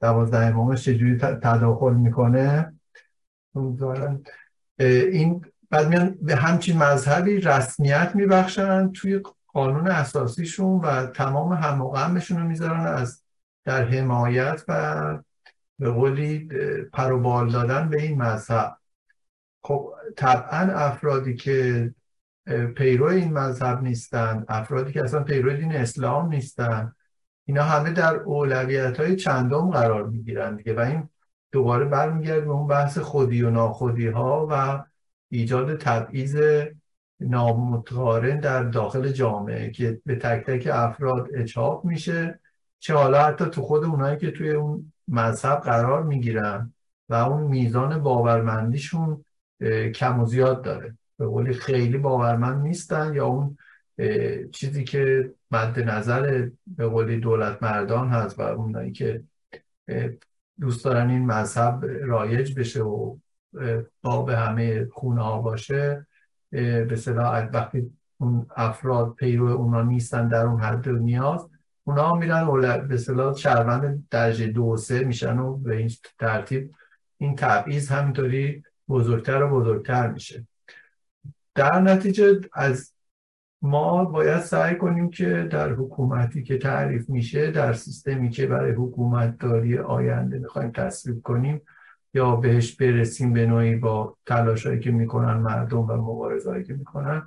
دوازده 0.00 0.38
امامش 0.38 0.84
چجوری 0.84 1.18
تداخل 1.18 1.94
می‌کنه. 1.94 2.72
این 4.78 5.44
بعد 5.70 5.88
میان 5.88 6.18
به 6.22 6.36
همچین 6.36 6.78
مذهبی 6.78 7.40
رسمیت 7.40 8.12
میبخشن 8.14 8.92
توی 8.92 9.20
قانون 9.52 9.88
اساسیشون 9.88 10.80
و 10.80 11.06
تمام 11.06 11.52
هم 11.52 11.82
رو 11.82 12.44
می‌ذارن 12.46 12.86
از 12.86 13.21
در 13.64 13.84
حمایت 13.84 14.64
و 14.68 15.18
به 15.78 15.90
قولی 15.90 16.48
پروبال 16.92 17.50
دادن 17.50 17.88
به 17.88 18.02
این 18.02 18.22
مذهب. 18.22 18.76
خب 19.62 19.94
طبعا 20.16 20.72
افرادی 20.72 21.34
که 21.34 21.94
پیرو 22.76 23.06
این 23.06 23.32
مذهب 23.32 23.82
نیستن 23.82 24.44
افرادی 24.48 24.92
که 24.92 25.04
اصلا 25.04 25.22
پیرو 25.22 25.56
دین 25.56 25.76
اسلام 25.76 26.28
نیستن 26.28 26.92
اینا 27.44 27.62
همه 27.62 27.90
در 27.90 28.14
اولویت 28.14 29.00
های 29.00 29.16
چندم 29.16 29.70
قرار 29.70 30.06
می‌گیرن 30.06 30.56
دیگه 30.56 30.74
و 30.74 30.80
این 30.80 31.08
دوباره 31.52 31.84
برمیگرد 31.84 32.44
به 32.44 32.50
اون 32.50 32.66
بحث 32.66 32.98
خودی 32.98 33.42
و 33.42 33.50
ناخودی 33.50 34.08
ها 34.08 34.48
و 34.50 34.84
ایجاد 35.28 35.76
تبعیض 35.76 36.64
نامتقارن 37.20 38.40
در 38.40 38.62
داخل 38.62 39.08
جامعه 39.08 39.70
که 39.70 40.00
به 40.06 40.16
تک 40.16 40.46
تک 40.46 40.68
افراد 40.72 41.28
اچاپ 41.34 41.84
میشه. 41.84 42.40
چه 42.82 42.94
حالا 42.94 43.22
حتی 43.22 43.44
تو 43.44 43.62
خود 43.62 43.84
اونایی 43.84 44.16
که 44.16 44.30
توی 44.30 44.50
اون 44.50 44.92
مذهب 45.08 45.60
قرار 45.60 46.02
می‌گیرن 46.02 46.72
و 47.08 47.14
اون 47.14 47.42
میزان 47.42 48.02
باورمندیشون 48.02 49.24
کم 49.94 50.20
و 50.20 50.26
زیاد 50.26 50.62
داره. 50.62 50.96
به 51.18 51.26
قولی 51.26 51.52
خیلی 51.52 51.98
باورمند 51.98 52.62
نیستن 52.62 53.14
یا 53.14 53.26
اون 53.26 53.56
چیزی 54.52 54.84
که 54.84 55.34
مد 55.50 55.80
نظر 55.80 56.48
به 56.66 56.86
قولی 56.86 57.20
دولت 57.20 57.62
مردان 57.62 58.08
هست 58.08 58.38
و 58.38 58.42
اونایی 58.42 58.92
که 58.92 59.22
دوست 60.60 60.84
دارن 60.84 61.10
این 61.10 61.26
مذهب 61.26 61.84
رایج 61.84 62.58
بشه 62.58 62.82
و 62.82 63.16
با 64.02 64.22
به 64.22 64.36
همه 64.36 64.88
خونه 64.92 65.22
ها 65.22 65.42
باشه 65.42 66.06
به 66.50 66.96
صلاح 66.96 67.48
وقتی 67.52 67.90
اون 68.18 68.46
افراد 68.56 69.14
پیرو 69.14 69.46
اونا 69.46 69.82
نیستن 69.82 70.28
در 70.28 70.46
اون 70.46 70.60
حد 70.60 70.88
نیاز 70.88 71.48
اونا 71.84 72.14
میرن 72.14 72.88
به 72.88 72.96
صلاح 72.96 73.36
شهروند 73.36 74.06
درجه 74.10 74.46
دو 74.46 74.62
و 74.62 74.76
سه 74.76 75.04
میشن 75.04 75.38
و 75.38 75.56
به 75.56 75.76
این 75.76 75.90
ترتیب 76.18 76.74
این 77.18 77.36
تبعیض 77.36 77.88
همینطوری 77.88 78.62
بزرگتر 78.88 79.42
و 79.42 79.60
بزرگتر 79.60 80.10
میشه. 80.10 80.46
در 81.54 81.80
نتیجه 81.80 82.40
از 82.52 82.92
ما 83.62 84.04
باید 84.04 84.40
سعی 84.40 84.76
کنیم 84.76 85.10
که 85.10 85.48
در 85.50 85.72
حکومتی 85.72 86.42
که 86.42 86.58
تعریف 86.58 87.10
میشه 87.10 87.50
در 87.50 87.72
سیستمی 87.72 88.30
که 88.30 88.46
برای 88.46 88.72
حکومت 88.72 89.38
داری 89.38 89.78
آینده 89.78 90.38
می‌خوایم 90.38 90.70
تصویب 90.70 91.22
کنیم 91.22 91.60
یا 92.14 92.36
بهش 92.36 92.76
برسیم 92.76 93.32
به 93.32 93.46
نوعی 93.46 93.76
با 93.76 94.16
تلاشایی 94.26 94.80
که 94.80 94.90
می‌کنن 94.90 95.34
مردم 95.34 95.78
و 95.78 95.96
مبارزهایی 95.96 96.64
که 96.64 96.74
می‌کنن 96.74 97.22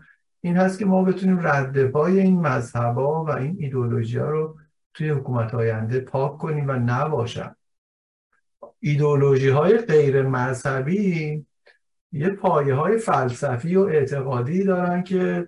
این 0.46 0.58
هست 0.58 0.80
که 0.80 0.86
ما 0.86 1.04
بتونیم 1.04 1.48
رد 1.48 1.86
پای 1.86 2.20
این 2.20 2.40
مذهبا 2.40 3.26
و 3.26 3.30
این 3.30 3.56
ایدولوژی 3.60 4.18
ها 4.18 4.30
رو 4.30 4.58
توی 4.94 5.10
حکومت 5.10 5.54
آینده 5.56 6.00
پاک 6.00 6.38
کنیم 6.38 6.68
و 6.68 6.72
نباشن. 6.72 7.56
ایدولوژی 8.80 9.50
های 9.50 9.78
غیر 9.78 10.22
مذهبی 10.22 11.46
یه 12.12 12.30
پایه 12.30 12.76
های 12.76 12.98
فلسفی 12.98 13.76
و 13.76 13.82
اعتقادی 13.82 14.64
دارن 14.64 15.04
که 15.04 15.48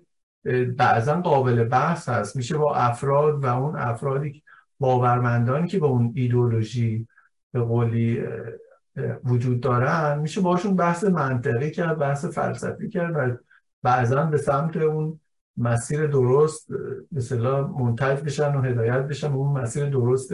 بعضا 0.77 1.21
قابل 1.21 1.63
بحث 1.63 2.09
هست. 2.09 2.35
میشه 2.35 2.57
با 2.57 2.75
افراد 2.75 3.43
و 3.43 3.63
اون 3.63 3.75
افرادی 3.75 4.43
باورمندانی 4.79 5.67
که 5.67 5.79
به 5.79 5.85
اون 5.85 6.13
ایدولوژی 6.15 7.07
به 7.51 7.59
قولی 7.59 8.23
وجود 9.23 9.61
دارن 9.61 10.19
میشه 10.19 10.41
باشون 10.41 10.75
بحث 10.75 11.03
منطقی 11.03 11.71
کرد 11.71 11.97
بحث 11.97 12.25
فلسفی 12.25 12.89
کرد 12.89 13.15
و 13.15 13.37
بعضا 13.87 14.25
به 14.25 14.37
سمت 14.37 14.77
اون 14.77 15.19
مسیر 15.57 16.07
درست 16.07 16.67
مثلا 17.11 17.67
منتج 17.67 18.23
بشن 18.23 18.55
و 18.55 18.61
هدایت 18.61 19.07
بشن 19.07 19.31
اون 19.31 19.61
مسیر 19.61 19.85
درست 19.89 20.33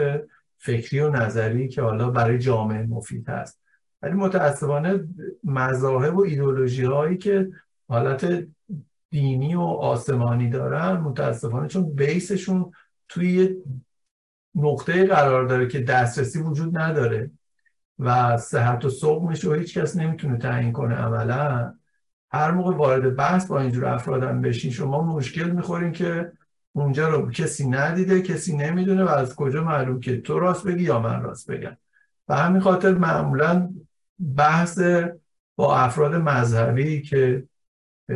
فکری 0.58 1.00
و 1.00 1.10
نظری 1.10 1.68
که 1.68 1.82
حالا 1.82 2.10
برای 2.10 2.40
جامعه 2.40 2.86
مفید 2.86 3.30
هست. 3.30 3.60
ولی 4.02 4.14
متاسفانه 4.14 5.08
مذاهب 5.44 6.18
و 6.18 6.22
ایدولوژی 6.22 6.86
هایی 6.86 7.18
که 7.18 7.50
حالت 7.88 8.48
دینی 9.10 9.56
و 9.56 9.62
آسمانی 9.62 10.50
دارن 10.50 10.98
متاسفانه 10.98 11.68
چون 11.68 11.96
بیسشون 11.96 12.72
توی 13.10 13.56
نقطه 14.56 15.06
قرار 15.06 15.46
داره 15.46 15.68
که 15.68 15.80
دسترسی 15.80 16.42
وجود 16.42 16.78
نداره 16.78 17.32
و 18.00 18.38
صحت 18.38 18.86
و 18.86 18.90
صقمش 18.90 19.44
رو 19.44 19.54
هیچ 19.54 19.78
کس 19.78 19.96
نمی‌تونه 19.98 20.38
تعیین 20.38 20.72
کنه 20.72 20.96
عملا. 20.96 21.74
هر 22.34 22.52
موقع 22.52 22.76
وارد 22.76 23.16
بحث 23.16 23.48
با 23.48 23.60
اینجور 23.60 23.86
افرادم 23.86 24.42
بشین 24.42 24.72
شما 24.72 25.02
مشکل 25.02 25.50
می‌خورین 25.50 25.92
که 25.92 26.32
اونجا 26.72 27.10
رو 27.10 27.32
کسی 27.32 27.70
ندیده 27.70 28.22
کسی 28.22 28.58
نمی‌دونه 28.58 29.04
و 29.04 29.10
از 29.10 29.36
کجا 29.36 29.64
معلوم 29.64 30.00
که 30.00 30.22
تو 30.22 30.40
راست 30.40 30.68
بگی 30.68 30.84
یا 30.84 31.00
من 31.00 31.22
راست 31.22 31.52
بگم. 31.52 31.78
و 32.28 32.36
همین 32.36 32.62
خاطر 32.62 32.94
معمولا 32.94 33.74
بحث 34.38 34.82
با 35.56 35.78
افراد 35.78 36.16
مذهبی 36.16 37.02
که 37.02 37.44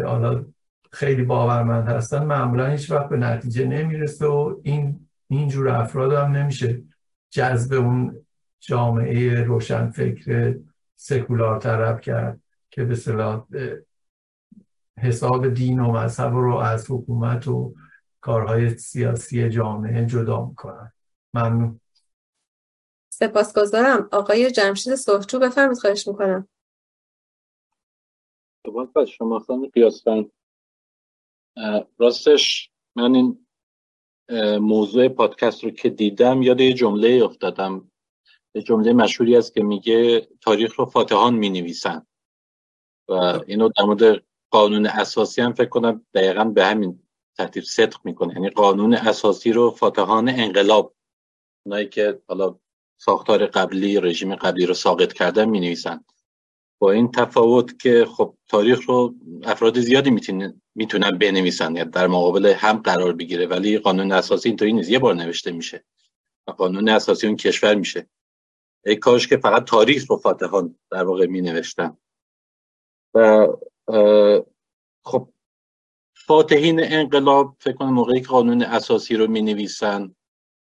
حالا 0.05 0.45
خیلی 0.91 1.23
باورمند 1.23 1.87
هستن 1.87 2.25
معمولا 2.25 2.67
هیچ 2.67 2.91
وقت 2.91 3.09
به 3.09 3.17
نتیجه 3.17 3.65
نمی‌رسه 3.65 4.25
و 4.25 4.55
این 4.63 5.07
اینجور 5.27 5.69
افراد 5.69 6.13
هم 6.13 6.31
نمیشه 6.31 6.81
جذب 7.29 7.73
اون 7.73 8.25
جامعه 8.59 9.43
روشنفکر 9.43 10.55
سکولار 10.95 11.59
طرف 11.59 12.01
کرد 12.01 12.39
که 12.69 12.83
به 12.83 12.95
صلاح 12.95 13.45
حساب 14.99 15.53
دین 15.53 15.79
و 15.79 15.91
مذهب 15.91 16.33
رو 16.33 16.55
از 16.55 16.91
حکومت 16.91 17.47
و 17.47 17.73
کارهای 18.21 18.77
سیاسی 18.77 19.49
جامعه 19.49 20.05
جدا 20.05 20.45
می‌کنن. 20.45 20.91
ممنون. 21.33 21.79
سپاسگزارم. 23.09 24.09
آقای 24.11 24.51
جمشید 24.51 24.95
صحچو 24.95 25.39
بفرمید 25.39 25.77
خواهش 25.77 26.07
می‌کنم. 26.07 26.47
سپاس 28.67 29.09
شما 29.09 29.39
خانم 29.39 29.65
قیاسفند. 29.65 30.31
راستش 31.97 32.71
من 32.95 33.15
این 33.15 33.47
موضوع 34.59 35.07
پادکست 35.07 35.63
رو 35.63 35.69
که 35.69 35.89
دیدم 35.89 36.41
یاد 36.41 36.61
یه 36.61 36.73
جمله 36.73 37.21
افتادم. 37.23 37.91
یه 38.53 38.61
جمله 38.61 38.93
مشهوری 38.93 39.35
است 39.35 39.53
که 39.53 39.63
میگه 39.63 40.27
تاریخ 40.41 40.79
رو 40.79 40.85
فاتحان 40.85 41.33
می 41.33 41.49
نویسن 41.49 42.05
و 43.07 43.13
اینو 43.47 43.69
در 43.77 43.83
مورد 43.83 44.23
قانون 44.49 44.85
اساسی 44.85 45.41
هم 45.41 45.53
فکر 45.53 45.69
کنم 45.69 46.05
دقیقا 46.13 46.43
به 46.43 46.65
همین 46.65 46.99
ترتیب 47.37 47.63
صدق 47.63 47.97
می‌کنه. 48.03 48.33
یعنی 48.33 48.49
قانون 48.49 48.93
اساسی 48.93 49.51
رو 49.51 49.71
فاتحان 49.71 50.29
انقلاب 50.29 50.95
اونایی 51.65 51.87
که 51.87 52.21
حالا 52.27 52.59
ساختار 52.99 53.45
قبلی 53.45 53.99
رژیم 53.99 54.35
قبلی 54.35 54.65
رو 54.65 54.73
ساقط 54.73 55.13
کردن 55.13 55.49
می 55.49 55.59
نویسن 55.59 56.05
با 56.79 56.91
این 56.91 57.11
تفاوت 57.11 57.79
که 57.79 58.05
خب 58.05 58.37
تاریخ 58.47 58.89
رو 58.89 59.15
افراد 59.43 59.79
زیادی 59.79 60.11
می‌تونن 60.75 61.17
بنویسن 61.17 61.75
یعنی 61.75 61.89
در 61.89 62.07
مقابل 62.07 62.45
هم 62.45 62.77
قرار 62.77 63.13
بگیره 63.13 63.47
ولی 63.47 63.77
قانون 63.77 64.11
اساسی 64.11 64.49
اینطوری 64.49 64.73
نیست. 64.73 64.89
یه 64.89 64.99
بار 64.99 65.15
نوشته 65.15 65.51
میشه. 65.51 65.85
و 66.47 66.51
قانون 66.51 66.89
اساسی 66.89 67.27
اون 67.27 67.35
کشور 67.35 67.75
میشه. 67.75 68.09
ای 68.85 68.95
کاش 68.95 69.27
که 69.27 69.37
فقط 69.37 69.63
تاریخ 69.63 70.05
رو 70.09 70.17
فاتحان 70.17 70.75
در 70.91 71.03
واقع 71.03 71.25
می 71.25 71.41
نوشتن 71.41 71.97
و 73.13 73.47
خب 75.03 75.29
فاتحین 76.13 76.79
انقلاب 76.83 77.55
فکر 77.59 77.73
کنم 77.73 77.93
موقعی 77.93 78.21
که 78.21 78.27
قانون 78.27 78.61
اساسی 78.61 79.15
رو 79.15 79.27
می 79.27 79.41
نویسن 79.41 80.15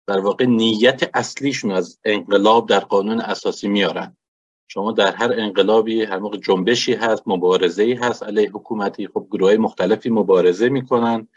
در 0.06 0.18
واقع 0.18 0.44
نیت 0.44 1.10
اصلیشون 1.14 1.70
از 1.70 1.98
انقلاب 2.04 2.68
در 2.68 2.80
قانون 2.80 3.20
اساسی 3.20 3.68
میارن. 3.68 4.16
شما 4.68 4.92
در 4.92 5.14
هر 5.14 5.32
انقلابی 5.32 6.02
هر 6.02 6.18
موقع 6.18 6.38
جنبشی 6.38 6.94
هست 6.94 7.22
مبارزه 7.26 7.98
هست 8.02 8.22
علیه 8.22 8.50
حکومتی 8.50 9.06
خب 9.06 9.26
گروه 9.30 9.56
مختلفی 9.56 10.10
مبارزه 10.10 10.68
می‌کنن. 10.68 11.28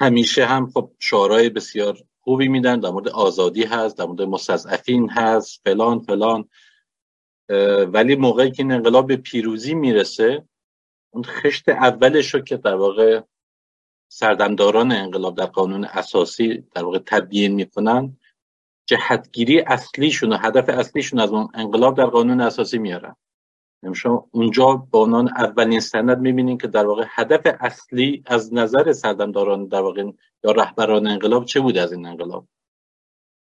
همیشه 0.00 0.44
هم 0.44 0.70
خب 0.70 0.90
شعارهای 0.98 1.48
بسیار 1.48 1.98
خوبی 2.20 2.48
میدن 2.48 2.80
در 2.80 2.90
مورد 2.90 3.08
آزادی 3.08 3.64
هست 3.64 3.98
در 3.98 4.04
مورد 4.04 4.22
مستضعفین 4.22 5.10
هست 5.10 5.60
فلان 5.64 6.00
فلان. 6.00 6.48
ولی 7.92 8.16
موقعی 8.16 8.50
که 8.50 8.62
این 8.62 8.72
انقلاب 8.72 9.06
به 9.06 9.16
پیروزی 9.16 9.74
می‌رسه 9.74 10.47
اون 11.10 11.24
خشت 11.24 11.68
اولش 11.68 12.34
رو 12.34 12.40
که 12.40 12.56
در 12.56 12.74
واقع 12.74 13.20
سردمداران 14.08 14.92
انقلاب 14.92 15.36
در 15.36 15.46
قانون 15.46 15.84
اساسی 15.84 16.64
در 16.74 16.84
واقع 16.84 16.98
تبیین 17.06 17.54
می‌کنن 17.54 18.16
جهتگیری 18.86 19.60
اصلیشون 19.60 20.32
و 20.32 20.36
هدف 20.36 20.68
اصلیشون 20.68 21.20
از 21.20 21.30
اون 21.30 21.48
انقلاب 21.54 21.96
در 21.96 22.06
قانون 22.06 22.40
اساسی 22.40 22.78
میارن. 22.78 23.16
یعنی 23.82 23.94
شما 23.94 24.28
اونجا 24.30 24.76
با 24.90 25.02
عنوان 25.02 25.28
اولین 25.28 25.80
سند 25.80 26.18
می‌بینین 26.18 26.58
که 26.58 26.66
در 26.66 26.86
واقع 26.86 27.04
هدف 27.08 27.56
اصلی 27.60 28.22
از 28.26 28.54
نظر 28.54 28.92
سردمداران 28.92 29.66
در 29.66 29.80
واقع 29.80 30.10
یا 30.44 30.50
رهبران 30.50 31.06
انقلاب 31.06 31.44
چه 31.44 31.60
بود 31.60 31.78
از 31.78 31.92
این 31.92 32.06
انقلاب؟ 32.06 32.46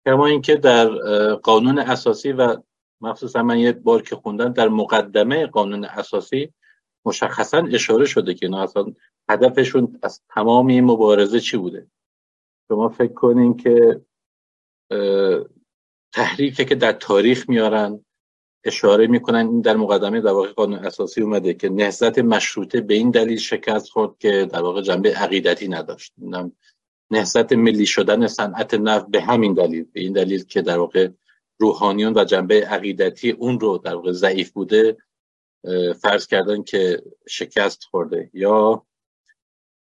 کما 0.07 0.27
اینکه 0.27 0.57
در 0.57 0.89
قانون 1.35 1.79
اساسی 1.79 2.33
و 2.33 2.57
مخصوصا 3.01 3.43
من 3.43 3.59
یه 3.59 3.73
بار 3.73 4.03
که 4.03 4.17
خوندن 4.17 4.53
در 4.53 4.69
مقدمه 4.69 5.47
قانون 5.47 5.85
اساسی 5.85 6.53
مشخصا 7.05 7.67
اشاره 7.73 8.05
شده 8.05 8.35
که 8.35 8.47
اینا 8.47 8.63
اصلا 8.63 8.85
هدفشون 9.29 9.99
از 10.03 10.23
تمام 10.29 10.67
این 10.67 10.85
مبارزه 10.85 11.41
چی 11.41 11.57
بوده. 11.57 11.87
شما 12.69 12.89
فکر 12.89 13.13
کنین 13.13 13.57
که 13.57 14.01
تحریکه 16.13 16.65
که 16.65 16.75
در 16.75 16.93
تاریخ 16.93 17.49
میارن 17.49 18.05
اشاره 18.65 19.07
می‌کنن 19.07 19.47
این 19.47 19.61
در 19.61 19.77
مقدمه 19.77 20.21
در 20.21 20.33
واقع 20.33 20.53
قانون 20.53 20.79
اساسی 20.79 21.23
اومده 21.23 21.55
که 21.55 21.69
نهضت 21.69 22.19
مشروطه 22.19 22.81
به 22.81 22.95
این 22.95 23.11
دلیل 23.11 23.39
شکست 23.39 23.89
خورد 23.89 24.19
که 24.19 24.49
در 24.53 24.63
واقع 24.63 24.83
جنبه 24.83 25.15
عقیدتی 25.15 25.69
نداشت. 25.69 26.13
نهضت 27.11 27.53
ملی 27.53 27.87
شدن 27.87 28.27
صنعت 28.27 28.75
نفت 28.75 29.07
به 29.07 29.21
همین 29.21 29.55
دلیل 29.55 29.85
به 29.93 30.01
این 30.01 30.13
دلیل 30.13 30.45
که 30.45 30.63
در 30.63 30.79
واقع 30.79 31.09
روحانیون 31.59 32.13
و 32.17 32.25
جنبه 32.25 32.67
عقیدتی 32.67 33.31
اون 33.31 33.61
رو 33.61 33.79
در 33.79 33.95
واقع 33.95 34.13
ضعیف 34.13 34.51
بوده. 34.51 34.97
فرض 36.03 36.27
کردن 36.27 36.63
که 36.63 37.03
شکست 37.29 37.85
خورده. 37.85 38.31
یا 38.35 38.87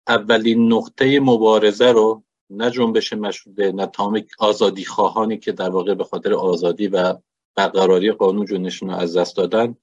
اولین 0.08 0.74
نقطه 0.74 1.20
مبارزه 1.20 1.92
رو 1.92 2.24
نه 2.50 2.72
جنبش 2.72 3.14
مشروطه 3.14 3.72
نه 3.72 3.86
تمام 3.86 4.24
آزادی 4.40 4.86
خواهانی 4.86 5.38
که 5.38 5.52
در 5.52 5.70
واقع 5.70 5.94
به 5.94 6.04
خاطر 6.04 6.34
آزادی 6.34 6.88
و 6.88 7.16
برقراری 7.56 8.12
قانون 8.12 8.46
جونشون 8.46 8.90
رو 8.90 8.96
از 8.96 9.18
دست 9.18 9.38
دادن 9.38 9.76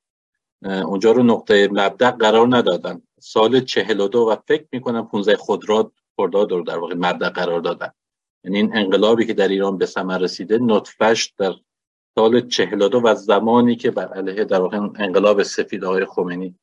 اونجا 0.62 1.12
رو 1.12 1.22
نقطه 1.22 1.68
مبدع 1.72 2.10
قرار 2.10 2.56
ندادن. 2.56 3.02
سال 3.20 3.60
42 3.60 4.18
و 4.18 4.36
فکر 4.48 4.66
می‌کنم 4.72 5.08
15 5.08 5.36
خودراد 5.36 5.92
خرداد 6.16 6.52
رو 6.52 6.62
در 6.62 6.78
واقع 6.78 6.94
مبدع 6.94 7.28
قرار 7.28 7.60
دادن. 7.60 7.92
یعنی 8.44 8.56
این 8.56 8.76
انقلابی 8.76 9.26
که 9.26 9.34
در 9.34 9.48
ایران 9.48 9.78
به 9.78 9.86
ثمر 9.86 10.18
رسیده 10.18 10.58
نطفش 10.58 11.32
در 11.38 11.54
سال 12.14 12.40
42 12.40 13.00
و 13.04 13.14
زمانی 13.14 13.76
که 13.76 13.90
بر 13.90 14.08
علیه 14.08 14.44
در 14.44 14.60
واقع 14.60 14.76
انقلاب 14.76 15.42
سفید 15.42 15.84
آقای 15.84 16.06
خمینی 16.06 16.58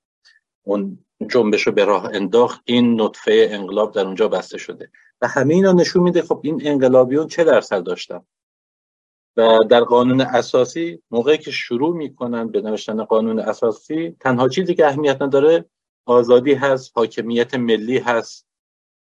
اون 0.64 1.06
جنبش 1.30 1.68
رو 1.68 1.74
به 1.74 1.86
راه 1.86 2.10
انداخت 2.14 2.62
این 2.66 3.02
نطفه 3.02 3.48
انقلاب 3.52 3.94
در 3.94 4.06
اونجا 4.06 4.28
بسته 4.28 4.58
شده. 4.58 4.92
و 5.22 5.28
همه 5.28 5.54
اینا 5.54 5.72
نشون 5.72 6.04
میده 6.04 6.22
خب 6.22 6.42
این 6.44 6.62
انقلابیون 6.64 7.28
چه 7.28 7.44
درصد 7.44 7.84
داشتن؟ 7.84 8.22
و 9.38 9.60
در 9.70 9.82
قانون 9.82 10.22
اساسی 10.22 11.02
موقعی 11.12 11.38
که 11.38 11.52
شروع 11.52 11.96
می‌کنن 11.96 12.48
به 12.48 12.62
نوشتن 12.62 13.04
قانون 13.04 13.40
اساسی 13.40 14.16
تنها 14.20 14.50
چیزی 14.50 14.76
که 14.76 14.88
اهمیت 14.88 15.22
نداره 15.22 15.66
آزادی 16.06 16.54
هست 16.54 16.92
حاکمیت 16.96 17.56
ملی 17.56 17.98
هست. 17.98 18.48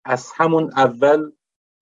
از 0.05 0.33
همون 0.37 0.71
اول 0.77 1.33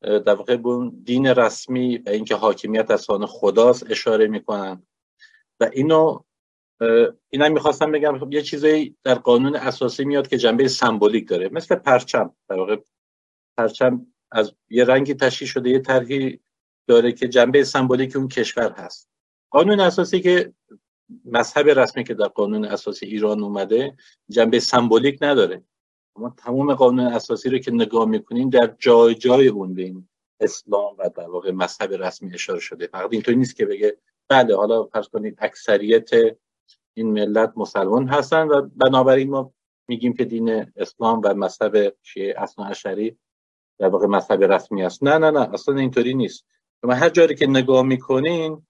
در 0.03 0.35
واقع 0.35 0.59
دین 1.05 1.27
رسمی 1.27 1.99
و 1.99 2.09
اینکه 2.09 2.35
حاکمیت 2.35 2.91
از 2.91 3.11
آن 3.11 3.27
خداست 3.27 3.91
اشاره 3.91 4.27
می‌کنن. 4.27 4.87
و 5.61 5.71
اینو 5.73 6.21
اینا 7.31 7.49
می‌خواستم 7.49 7.93
بگم 7.93 8.19
خب 8.19 8.33
یه 8.33 8.43
چیزایی 8.43 8.97
در 9.05 9.15
قانون 9.15 9.57
اساسی 9.57 10.05
میاد 10.05 10.29
که 10.29 10.39
جنبه 10.39 10.69
سمبولیک 10.69 11.29
داره 11.29 11.49
مثل 11.53 11.75
پرچم. 11.75 12.35
در 12.49 12.57
واقع 12.57 12.77
پرچم 13.57 14.07
از 14.31 14.53
یه 14.71 14.85
رنگی 14.85 15.15
تشکیل 15.15 15.49
شده 15.49 15.71
یه 15.71 15.79
طرحی 15.79 16.41
داره 16.87 17.13
که 17.13 17.29
جنبه 17.29 17.65
سمبولیک 17.65 18.17
اون 18.17 18.29
کشور 18.29 18.73
هست. 18.73 19.11
قانون 19.51 19.81
اساسی 19.81 20.21
که 20.21 20.53
مذهب 21.25 21.69
رسمی 21.69 22.05
که 22.05 22.15
در 22.15 22.29
قانون 22.29 22.65
اساسی 22.65 23.07
ایران 23.07 23.43
اومده 23.43 23.97
جنبه 24.29 24.61
سمبولیک 24.61 25.19
نداره. 25.21 25.63
ما 26.19 26.35
تمام 26.37 26.75
قانون 26.75 27.07
اساسی 27.07 27.51
رو 27.51 27.59
که 27.59 27.71
نگاه 27.71 28.05
می‌کنیم 28.05 28.51
در 28.51 28.75
جای 28.79 29.15
جای 29.15 29.49
اون 29.49 29.75
به 29.75 29.83
این 29.83 30.09
اسلام 30.41 30.97
و 30.99 31.11
در 31.17 31.29
واقع 31.29 31.51
مذهب 31.51 31.93
رسمی 31.93 32.35
اشاره 32.35 32.61
شده. 32.61 32.87
فقط 32.87 33.13
اینطوری 33.13 33.37
نیست 33.37 33.57
که 33.57 33.67
بگه 33.67 33.97
بله 34.29 34.57
حالا 34.57 34.85
فرض 34.85 35.09
کنید 35.09 35.39
اکثریت 35.39 36.11
این 36.95 37.13
ملت 37.13 37.53
مسلمان 37.57 38.09
هستن 38.09 38.49
و 38.49 38.69
بنابراین 38.77 39.31
ما 39.31 39.53
میگیم 39.89 40.13
که 40.13 40.25
دین 40.25 40.73
اسلام 40.77 41.21
و 41.25 41.35
مذهب 41.35 41.97
شیعه 42.03 42.35
اصلا 42.43 42.65
اشری 42.65 43.19
در 43.79 43.89
واقع 43.89 44.07
مذهب 44.07 44.45
رسمی 44.45 44.83
است. 44.83 45.03
نه 45.03 45.19
نه 45.19 45.31
نه 45.31 45.55
اصلا 45.55 45.77
اینطوری 45.77 46.15
نیست. 46.15 46.47
شما 46.81 46.95
هر 46.95 47.09
جایی 47.09 47.35
که 47.35 47.47
نگاه 47.47 47.83
می‌کنین 47.83 48.67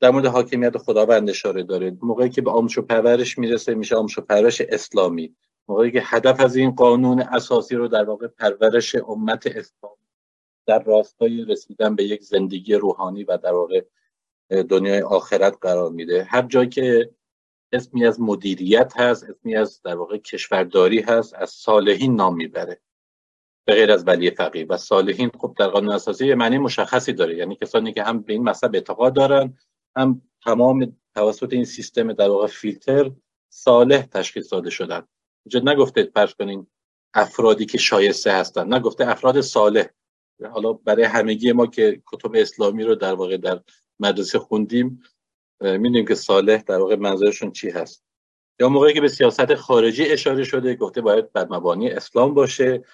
در 0.00 0.10
مورد 0.12 0.26
حاکمیت 0.26 0.78
خداوند 0.78 1.30
اشاره 1.30 1.62
داره 1.62 1.96
موقعی 2.02 2.28
که 2.28 2.42
به 2.42 2.50
آموزش 2.50 2.78
و 2.78 2.82
پرورش 2.82 3.38
می‌رسه 3.38 3.74
میشه 3.74 3.96
آموزش 3.96 4.18
و 4.18 4.20
پرورش 4.20 4.60
اسلامی. 4.60 5.36
موقعی 5.70 5.90
که 5.90 6.02
هدف 6.04 6.40
از 6.40 6.56
این 6.56 6.70
قانون 6.70 7.20
اساسی 7.20 7.74
رو 7.74 7.88
در 7.88 8.04
واقع 8.04 8.26
پرورش 8.26 8.94
امت 8.94 9.46
اسلام 9.46 9.96
در 10.66 10.82
راستای 10.82 11.44
رسیدن 11.44 11.94
به 11.94 12.04
یک 12.04 12.22
زندگی 12.22 12.74
روحانی 12.74 13.24
و 13.24 13.36
در 13.36 13.52
واقع 13.52 13.84
دنیای 14.68 15.02
آخرت 15.02 15.56
قرار 15.60 15.90
میده. 15.90 16.24
هر 16.24 16.42
جایی 16.42 16.68
که 16.68 17.10
اسمی 17.72 18.06
از 18.06 18.20
مدیریت 18.20 18.92
هست 18.96 19.24
اسمی 19.24 19.56
از 19.56 19.82
در 19.82 19.96
واقع 19.96 20.16
کشورداری 20.16 21.00
هست 21.00 21.34
از 21.34 21.50
صالحین 21.50 22.16
نام 22.16 22.36
می‌بره. 22.36 22.80
به 23.64 23.74
غیر 23.74 23.92
از 23.92 24.06
ولی 24.06 24.30
فقیه. 24.30 24.66
و 24.66 24.76
صالحین 24.76 25.30
خب 25.38 25.54
در 25.58 25.68
قانون 25.68 25.92
اساسی 25.92 26.34
معنی 26.34 26.58
مشخصی 26.58 27.12
داره. 27.12 27.36
یعنی 27.36 27.56
کسانی 27.56 27.92
که 27.92 28.02
هم 28.02 28.22
به 28.22 28.32
این 28.32 28.42
مذهب 28.42 28.74
اعتقاد 28.74 29.14
دارن 29.14 29.58
هم 29.96 30.22
تمام 30.44 30.96
توسط 31.14 31.52
این 31.52 31.64
سیستم 31.64 32.12
در 32.12 32.28
واقع 32.28 32.46
فیلتر 32.46 33.10
صالح 33.48 34.02
تشخیص 34.02 34.52
داده 34.52 34.70
شدن. 34.70 35.06
اینجا 35.44 35.72
نگفته 35.72 36.10
فرض 36.14 36.34
کنین 36.34 36.66
افرادی 37.14 37.66
که 37.66 37.78
شایسته 37.78 38.32
هستن 38.32 38.74
نگفته 38.74 39.08
افراد 39.08 39.40
صالح. 39.40 39.86
حالا 40.52 40.72
برای 40.72 41.04
همگی 41.04 41.52
ما 41.52 41.66
که 41.66 42.02
کتب 42.06 42.30
اسلامی 42.34 42.84
رو 42.84 42.94
در 42.94 43.14
واقع 43.14 43.36
در 43.36 43.60
مدرسه 44.00 44.38
خوندیم 44.38 45.02
می‌دونیم 45.60 46.06
که 46.06 46.14
صالح 46.14 46.62
در 46.62 46.78
واقع 46.78 46.96
منظورشون 46.96 47.52
چی 47.52 47.70
هست. 47.70 48.04
یا 48.60 48.68
موقعی 48.68 48.94
که 48.94 49.00
به 49.00 49.08
سیاست 49.08 49.54
خارجی 49.54 50.04
اشاره 50.04 50.44
شده 50.44 50.74
گفته 50.74 51.00
باید 51.00 51.32
بر 51.32 51.46
مبانی 51.50 51.90
اسلام 51.90 52.34
باشه. 52.34 52.84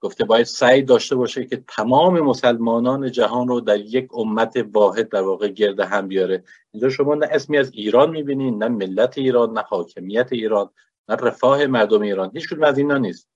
گفته 0.00 0.24
باید 0.24 0.46
سعی 0.46 0.82
داشته 0.82 1.16
باشه 1.16 1.44
که 1.44 1.64
تمام 1.68 2.20
مسلمانان 2.20 3.10
جهان 3.10 3.48
رو 3.48 3.60
در 3.60 3.80
یک 3.80 4.08
امت 4.14 4.66
واحد 4.72 5.08
در 5.08 5.22
واقع 5.22 5.48
گرد 5.48 5.80
هم 5.80 6.08
بیاره. 6.08 6.44
اینجا 6.72 6.88
شما 6.88 7.14
نه 7.14 7.26
اسمی 7.30 7.58
از 7.58 7.72
ایران 7.72 8.10
می‌بینین 8.10 8.62
نه 8.62 8.68
ملت 8.68 9.18
ایران 9.18 9.52
نه 9.52 9.60
حاکمیت 9.60 10.28
ایران. 10.32 10.70
نه 11.08 11.16
رفاه 11.16 11.66
مردم 11.66 12.02
ایران 12.02 12.30
هیچ 12.34 12.52
از 12.62 12.78
اینا 12.78 12.98
نیست. 12.98 13.28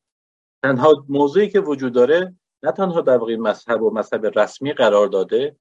تنها 0.63 1.05
موضوعی 1.09 1.49
که 1.49 1.61
وجود 1.61 1.93
داره 1.93 2.35
نه 2.63 2.73
تنها 2.73 3.01
در 3.01 3.17
واقع 3.17 3.37
مذهب 3.37 3.83
و 3.83 3.91
مذهب 3.91 4.39
رسمی 4.39 4.73
قرار 4.73 5.07
داده 5.07 5.57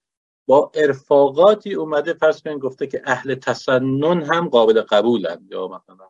با 0.47 0.71
ارفاقاتی 0.73 1.73
اومده 1.73 2.13
فرض 2.13 2.41
کنید 2.41 2.59
گفته 2.59 2.87
که 2.87 3.01
اهل 3.05 3.35
تسنن 3.35 4.23
هم 4.23 4.49
قابل 4.49 4.81
قبولن 4.81 5.47
یا 5.49 5.67
مثلا 5.67 6.09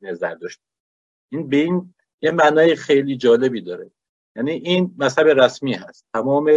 نظر 0.00 0.34
داشت. 0.34 0.60
این 1.32 1.48
به 1.48 1.56
این 1.56 1.94
یه 2.22 2.30
معنای 2.30 2.76
خیلی 2.76 3.16
جالبی 3.16 3.60
داره. 3.60 3.90
یعنی 4.36 4.50
این 4.50 4.94
مذهب 4.98 5.26
رسمی 5.26 5.74
هست. 5.74 6.06
تمام 6.12 6.50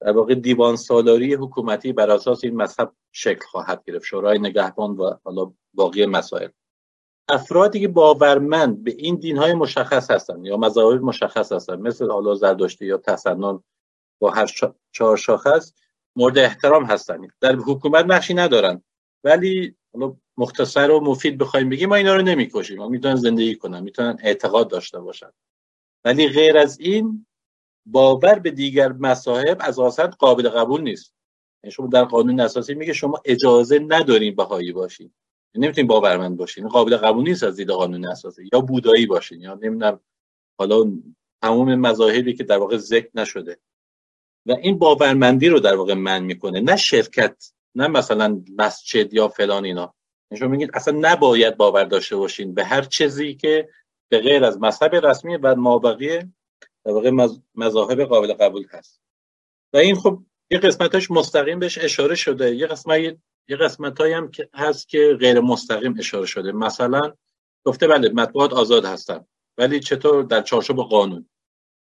در 0.00 0.12
واقع 0.12 0.34
دیوان 0.34 0.76
سالاری 0.76 1.34
حکومتی 1.34 1.92
بر 1.92 2.10
اساس 2.10 2.44
این 2.44 2.56
مذهب 2.56 2.92
شکل 3.12 3.46
خواهد 3.46 3.84
گرفت. 3.84 4.04
شورای 4.04 4.38
نگهبان 4.38 4.96
و 4.96 5.14
حالا 5.24 5.52
باقی 5.74 6.06
مسائل. 6.06 6.48
افرادی 7.28 7.80
که 7.80 7.88
باورمند 7.88 8.84
به 8.84 8.90
این 8.90 9.14
دین 9.14 9.36
های 9.36 9.54
مشخص 9.54 10.10
هستند 10.10 10.46
یا 10.46 10.56
مذاهب 10.56 11.02
مشخص 11.02 11.52
هستند 11.52 11.80
مثل 11.80 12.10
حالا 12.10 12.34
زردشتی 12.34 12.86
یا 12.86 12.96
تسنن 12.96 13.62
با 14.20 14.30
هر 14.30 14.46
چهار 14.92 15.16
شاخص 15.16 15.72
مورد 16.16 16.38
احترام 16.38 16.84
هستن. 16.84 17.28
در 17.40 17.56
حکومت 17.56 18.04
نقشی 18.04 18.34
ندارن. 18.34 18.82
ولی 19.24 19.74
حالا 19.94 20.16
مختصر 20.36 20.90
و 20.90 21.00
مفید 21.00 21.38
بخوایم 21.38 21.68
بگیم 21.68 21.88
ما 21.88 21.94
اینا 21.94 22.16
رو 22.16 22.22
نمی‌کشیم. 22.22 22.78
ما 22.78 22.88
می‌تونن 22.88 23.16
زندگی 23.16 23.54
کنن 23.56 23.80
می‌تونن 23.80 24.18
اعتقاد 24.22 24.70
داشته 24.70 25.00
باشن. 25.00 25.30
ولی 26.04 26.28
غیر 26.28 26.58
از 26.58 26.80
این 26.80 27.26
باور 27.86 28.38
به 28.38 28.50
دیگر 28.50 28.92
مذاهب 28.92 29.56
از 29.60 29.78
آسان 29.78 30.10
قابل 30.10 30.48
قبول 30.48 30.80
نیست. 30.80 31.14
یعنی 31.64 31.72
شما 31.72 31.86
در 31.86 32.04
قانون 32.04 32.40
اساسی 32.40 32.74
میگه 32.74 32.92
شما 32.92 33.20
اجازه 33.24 33.78
ندارین 33.78 34.36
بهایی 34.36 34.72
یعنی 34.72 35.12
نمی‌تونین 35.54 35.86
باورمند 35.86 36.36
باشین 36.36 36.68
قابل 36.68 36.96
قبول 36.96 37.24
نیست 37.24 37.42
از 37.42 37.56
دید 37.56 37.70
قانون 37.70 38.06
اساسی 38.06 38.48
یا 38.52 38.60
بودایی 38.60 39.06
باشین 39.06 39.40
یا 39.40 39.54
نمی‌دونم 39.54 40.00
حالا 40.58 40.92
تمام 41.42 41.74
مذاهبی 41.74 42.34
که 42.34 42.44
در 42.44 42.58
واقع 42.58 42.76
ذکر 42.76 43.08
نشده. 43.14 43.58
و 44.46 44.52
این 44.52 44.78
باورمندی 44.78 45.48
رو 45.48 45.60
در 45.60 45.76
واقع 45.76 45.94
من 45.94 46.22
می‌کنه. 46.22 46.60
نه 46.60 46.76
شرکت 46.76 47.52
نه 47.74 47.86
مثلا 47.86 48.42
مسجد 48.58 49.14
یا 49.14 49.28
فلان 49.28 49.64
اینا. 49.64 49.94
شما 50.38 50.48
میگید 50.48 50.70
اصلا 50.74 50.98
نباید 51.00 51.56
باور 51.56 51.84
داشته 51.84 52.16
باشین 52.16 52.54
به 52.54 52.64
هر 52.64 52.82
چیزی 52.82 53.34
که 53.34 53.68
به 54.08 54.18
غیر 54.18 54.44
از 54.44 54.60
مذهب 54.60 54.94
رسمی 54.94 55.36
و 55.36 55.54
مابقی 55.54 56.18
در 56.84 56.92
واقع 56.92 57.10
مذاهب 57.54 58.04
قابل 58.04 58.32
قبول 58.32 58.66
هست. 58.70 59.00
و 59.72 59.76
این 59.76 59.94
خب 59.94 60.22
یه 60.50 60.58
قسمتش 60.58 61.10
مستقیم 61.10 61.58
بهش 61.58 61.78
اشاره 61.78 62.14
شده. 62.14 62.54
یه 62.56 62.66
قسمت 62.66 63.16
یه 63.48 63.56
قسمت 63.56 64.00
هم 64.00 64.30
هست 64.54 64.88
که 64.88 65.16
غیر 65.20 65.40
مستقیم 65.40 65.94
اشاره 65.98 66.26
شده. 66.26 66.52
مثلا 66.52 67.12
گفته 67.64 67.86
بله 67.86 68.08
مطبوعات 68.08 68.52
آزاد 68.52 68.84
هستن 68.84 69.24
ولی 69.58 69.80
چطور 69.80 70.22
در 70.22 70.42
چارچوب 70.42 70.76
قانون؟ 70.76 71.28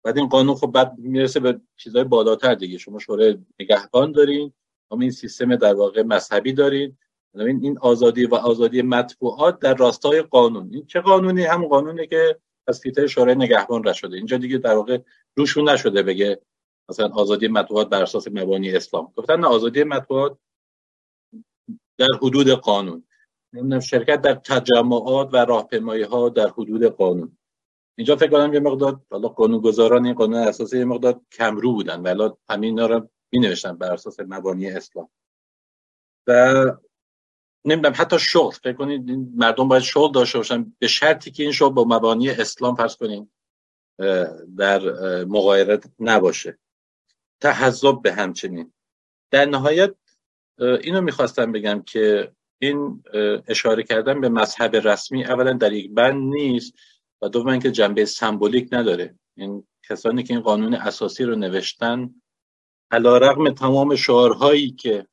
بعد 0.03 0.17
این 0.17 0.27
قانون 0.27 0.55
خب 0.55 0.67
بعد 0.67 0.93
می‌رسه 0.97 1.39
به 1.39 1.61
چیزهای 1.77 2.03
بالاتر 2.03 2.55
دیگه. 2.55 2.77
شما 2.77 2.99
شورای 2.99 3.37
نگهبان 3.59 4.11
دارین 4.11 4.53
اما 4.91 5.01
این 5.01 5.11
سیستم 5.11 5.55
در 5.55 5.73
واقع 5.73 6.01
مذهبی 6.01 6.53
دارین. 6.53 6.97
این 7.35 7.59
این 7.63 7.77
آزادی 7.77 8.25
و 8.25 8.35
آزادی 8.35 8.81
مطبوعات 8.81 9.59
در 9.59 9.73
راستای 9.73 10.21
قانون. 10.21 10.69
این 10.73 10.85
چه 10.85 11.01
قانونی؟ 11.01 11.43
هم 11.43 11.67
قانونی 11.67 12.07
که 12.07 12.39
از 12.67 12.79
فیتر 12.79 13.07
شورای 13.07 13.35
نگهبان 13.35 13.83
رد 13.87 13.93
شده. 13.93 14.17
اینجا 14.17 14.37
دیگه 14.37 14.57
در 14.57 14.75
واقع 14.75 14.99
روشون 15.35 15.69
نشده 15.69 16.03
بگه 16.03 16.41
مثلا 16.89 17.07
آزادی 17.07 17.47
مطبوعات 17.47 17.89
بر 17.89 18.01
اساس 18.03 18.27
مبانی 18.27 18.75
اسلام. 18.75 19.13
گفتن 19.15 19.43
آزادی 19.43 19.83
مطبوعات 19.83 20.37
در 21.97 22.07
حدود 22.21 22.49
قانون. 22.49 23.03
نمی‌دونم 23.53 23.79
شرکت 23.79 24.21
در 24.21 24.33
تجمعات 24.33 25.29
و 25.33 25.37
راهپیمایی 25.37 26.03
ها 26.03 26.29
در 26.29 26.47
حدود 26.47 26.83
قانون. 26.83 27.37
اینجا 27.97 28.15
فکر 28.15 28.31
کنم 28.31 28.53
یه 28.53 28.59
مقدار 28.59 29.01
حالا 29.11 29.27
قانونگذاران 29.27 30.05
این 30.05 30.13
قانون 30.13 30.39
اساسی 30.39 30.77
یه 30.77 30.85
مقدار 30.85 31.21
کمرو 31.31 31.73
بودن 31.73 32.01
ولی 32.01 32.29
همین 32.49 32.79
رو 32.79 33.09
می 33.31 33.39
نوشتن 33.39 33.77
بر 33.77 33.93
اساس 33.93 34.19
مبانی 34.19 34.69
اسلام. 34.69 35.09
و 36.27 36.53
نمی‌دونم 37.65 37.95
حتی 37.97 38.19
شغل 38.19 38.51
فکر 38.51 38.73
کنید 38.73 39.11
مردم 39.35 39.67
باید 39.67 39.83
شغل 39.83 40.11
داشته 40.11 40.37
باشن. 40.37 40.75
به 40.79 40.87
شرطی 40.87 41.31
که 41.31 41.43
این 41.43 41.51
شغل 41.51 41.73
با 41.73 41.83
مبانی 41.83 42.29
اسلام 42.29 42.75
فرض 42.75 42.95
کنیم 42.95 43.31
در 44.57 44.79
مغایرت 45.25 45.85
نباشه. 45.99 46.59
تحذب 47.41 48.01
به 48.01 48.13
همچنین. 48.13 48.73
در 49.31 49.45
نهایت 49.45 49.95
اینو 50.59 51.01
می‌خواستم 51.01 51.51
بگم 51.51 51.81
که 51.81 52.31
این 52.61 53.03
اشاره 53.47 53.83
کردن 53.83 54.21
به 54.21 54.29
مذهب 54.29 54.75
رسمی 54.75 55.23
اولا 55.23 55.53
در 55.53 55.73
یک 55.73 55.93
بند 55.93 56.33
نیست 56.33 56.73
و 57.21 57.29
دوم 57.29 57.47
اینکه 57.47 57.71
جنبه 57.71 58.05
سمبولیک 58.05 58.69
نداره. 58.71 59.15
این 59.37 59.67
کسانی 59.89 60.23
که 60.23 60.33
این 60.33 60.43
قانون 60.43 60.73
اساسی 60.73 61.23
رو 61.23 61.35
نوشتن 61.35 62.15
علا 62.91 63.17
رقم 63.17 63.49
تمام 63.49 63.95
شعارهایی 63.95 64.71
که 64.71 65.07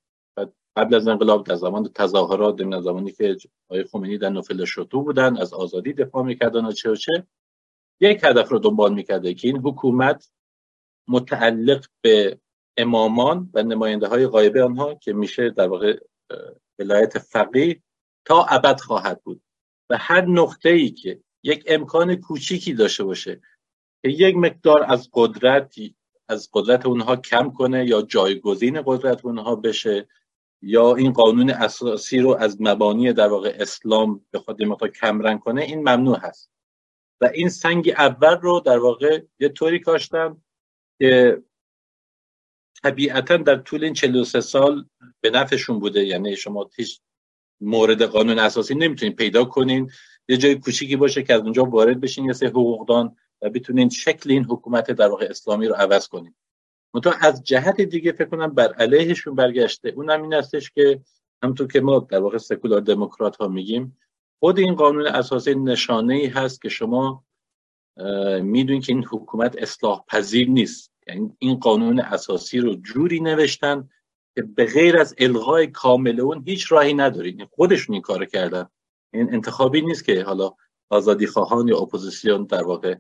قبل 0.77 0.95
از 0.95 1.09
انقلاب 1.09 1.47
در 1.47 1.55
زمان 1.55 1.89
تظاهرات 1.95 2.57
در 2.57 2.81
زمانی 2.81 3.13
که 3.13 3.37
آقای 3.69 3.85
خمینی 3.85 4.19
در 4.19 4.29
نوفل 4.29 4.65
شطو 4.65 5.03
بودن 5.03 5.37
از 5.37 5.55
آزادی 5.55 5.93
دفاع 5.93 6.25
می‌کردن 6.25 6.65
و 6.65 6.73
چه 6.73 6.91
و 6.91 6.97
چه 6.97 7.27
یک 8.01 8.25
هدف 8.25 8.49
رو 8.49 8.59
دنبال 8.59 8.95
می‌کرده 8.95 9.35
که 9.35 9.49
این 9.49 9.57
حکومت 9.57 10.33
متعلق 11.09 11.87
به 12.01 12.39
امامان 12.77 13.51
و 13.55 13.63
نماینده 13.63 14.07
های 14.07 14.27
غایبه 14.27 14.63
آنها 14.63 14.95
که 14.95 15.13
میشه 15.13 15.51
در 15.51 15.69
واقع 15.69 15.99
ولایت 16.79 17.19
فقیه 17.19 17.83
تا 18.25 18.45
ابد 18.45 18.81
خواهد 18.81 19.23
بود. 19.23 19.43
و 19.91 19.97
هر 19.99 20.27
نقطه 20.27 20.69
ای 20.69 20.91
که 20.91 21.21
یک 21.43 21.65
امکان 21.67 22.17
کوچیکی 22.17 22.75
داشته 22.75 23.05
باشه 23.05 23.41
که 24.03 24.09
یک 24.09 24.37
مقدار 24.37 24.85
از 24.89 25.11
قدرت 25.13 25.75
از 26.29 26.51
قدرت 26.53 26.87
اونها 26.87 27.17
کم 27.17 27.51
کنه 27.51 27.87
یا 27.87 28.03
جایگزین 28.03 28.83
قدرت 28.87 29.25
اونها 29.25 29.57
بشه 29.57 30.09
یا 30.63 30.95
این 30.95 31.13
قانون 31.13 31.51
اساسی 31.51 32.19
رو 32.19 32.37
از 32.37 32.57
مبانی 32.61 33.13
در 33.13 33.29
واقع 33.29 33.57
اسلام 33.61 34.27
به 34.31 34.39
خود 34.39 34.63
مقدار 34.63 34.89
کمرنگ 34.89 35.41
کنه 35.41 35.63
این 35.63 35.79
ممنوع 35.79 36.19
هست. 36.19 36.51
و 37.21 37.31
این 37.35 37.49
سنگ 37.49 37.89
اول 37.89 38.37
رو 38.37 38.61
در 38.61 38.79
واقع 38.79 39.23
یه 39.39 39.49
طوری 39.49 39.79
کاشتم 39.79 40.43
که 40.99 41.43
طبیعتا 42.83 43.37
در 43.37 43.57
طول 43.57 43.85
این 43.85 43.95
43 43.95 44.41
سال 44.41 44.85
به 45.21 45.31
نفعشون 45.31 45.79
بوده. 45.79 46.07
یعنی 46.07 46.37
شما 46.37 46.71
هیچ 46.77 47.01
مورد 47.61 48.03
قانون 48.03 48.39
اساسی 48.39 48.75
نمی‌تونید 48.75 49.17
پیدا 49.17 49.45
کنین. 49.45 49.91
یه 50.29 50.37
جای 50.37 50.55
کوچیکی 50.55 50.97
باشه 50.97 51.23
که 51.23 51.35
از 51.35 51.41
اونجا 51.41 51.65
وارد 51.65 52.01
بشین 52.01 52.25
یه 52.25 52.33
سه 52.33 52.47
حقوقدان 52.47 53.17
و 53.43 53.51
بتونین 53.51 53.89
شکل 53.89 54.31
این 54.31 54.45
حکومت 54.45 54.91
در 54.91 55.09
واقع 55.09 55.27
اسلامی 55.31 55.67
رو 55.67 55.75
عوض 55.75 56.09
کنین. 56.09 56.35
منتها 56.95 57.13
از 57.21 57.45
جهت 57.45 57.81
دیگه 57.81 58.13
فکر 58.13 58.29
کنم 58.29 58.55
بر 58.55 58.73
علیهشون 58.73 59.35
برگشته. 59.35 59.89
اونم 59.89 60.23
این 60.23 60.33
هستش 60.33 60.71
که 60.71 61.01
همونطور 61.43 61.67
که 61.67 61.81
ما 61.81 61.99
در 61.99 62.19
واقع 62.19 62.39
سکولار 62.39 62.81
دموکرات 62.81 63.37
ها 63.37 63.49
میگیم 63.49 63.99
خود 64.41 64.59
این 64.59 64.75
قانون 64.75 65.07
اساسی 65.07 65.55
نشانه 65.55 66.15
ای 66.15 66.27
هست 66.27 66.63
که 66.63 66.69
شما 66.69 67.25
می‌دونید 68.43 68.85
که 68.85 68.93
این 68.93 69.05
حکومت 69.05 69.57
اصلاح 69.59 70.05
پذیر 70.09 70.49
نیست. 70.49 70.92
این 71.39 71.55
قانون 71.55 72.01
اساسی 72.01 72.59
رو 72.59 72.75
جوری 72.75 73.21
نوشتن 73.21 73.89
که 74.35 74.43
به 74.43 74.65
غیر 74.65 74.99
از 74.99 75.15
الغای 75.19 75.67
کامل 75.67 76.21
اون 76.21 76.43
هیچ 76.47 76.73
راهی 76.73 76.95
ندارید 76.95 77.49
خودشون 77.51 77.93
این 77.93 78.03
کارو 78.03 78.25
کردن. 78.25 78.69
این 79.13 79.35
انتخابی 79.35 79.83
نیست 79.83 80.05
که 80.05 80.23
حالا 80.23 80.55
آزادی 80.91 81.27
خواهان 81.27 81.69
یا 81.69 81.79
اپوزیسیون 81.79 82.45
در 82.45 82.63
واقع 82.63 82.95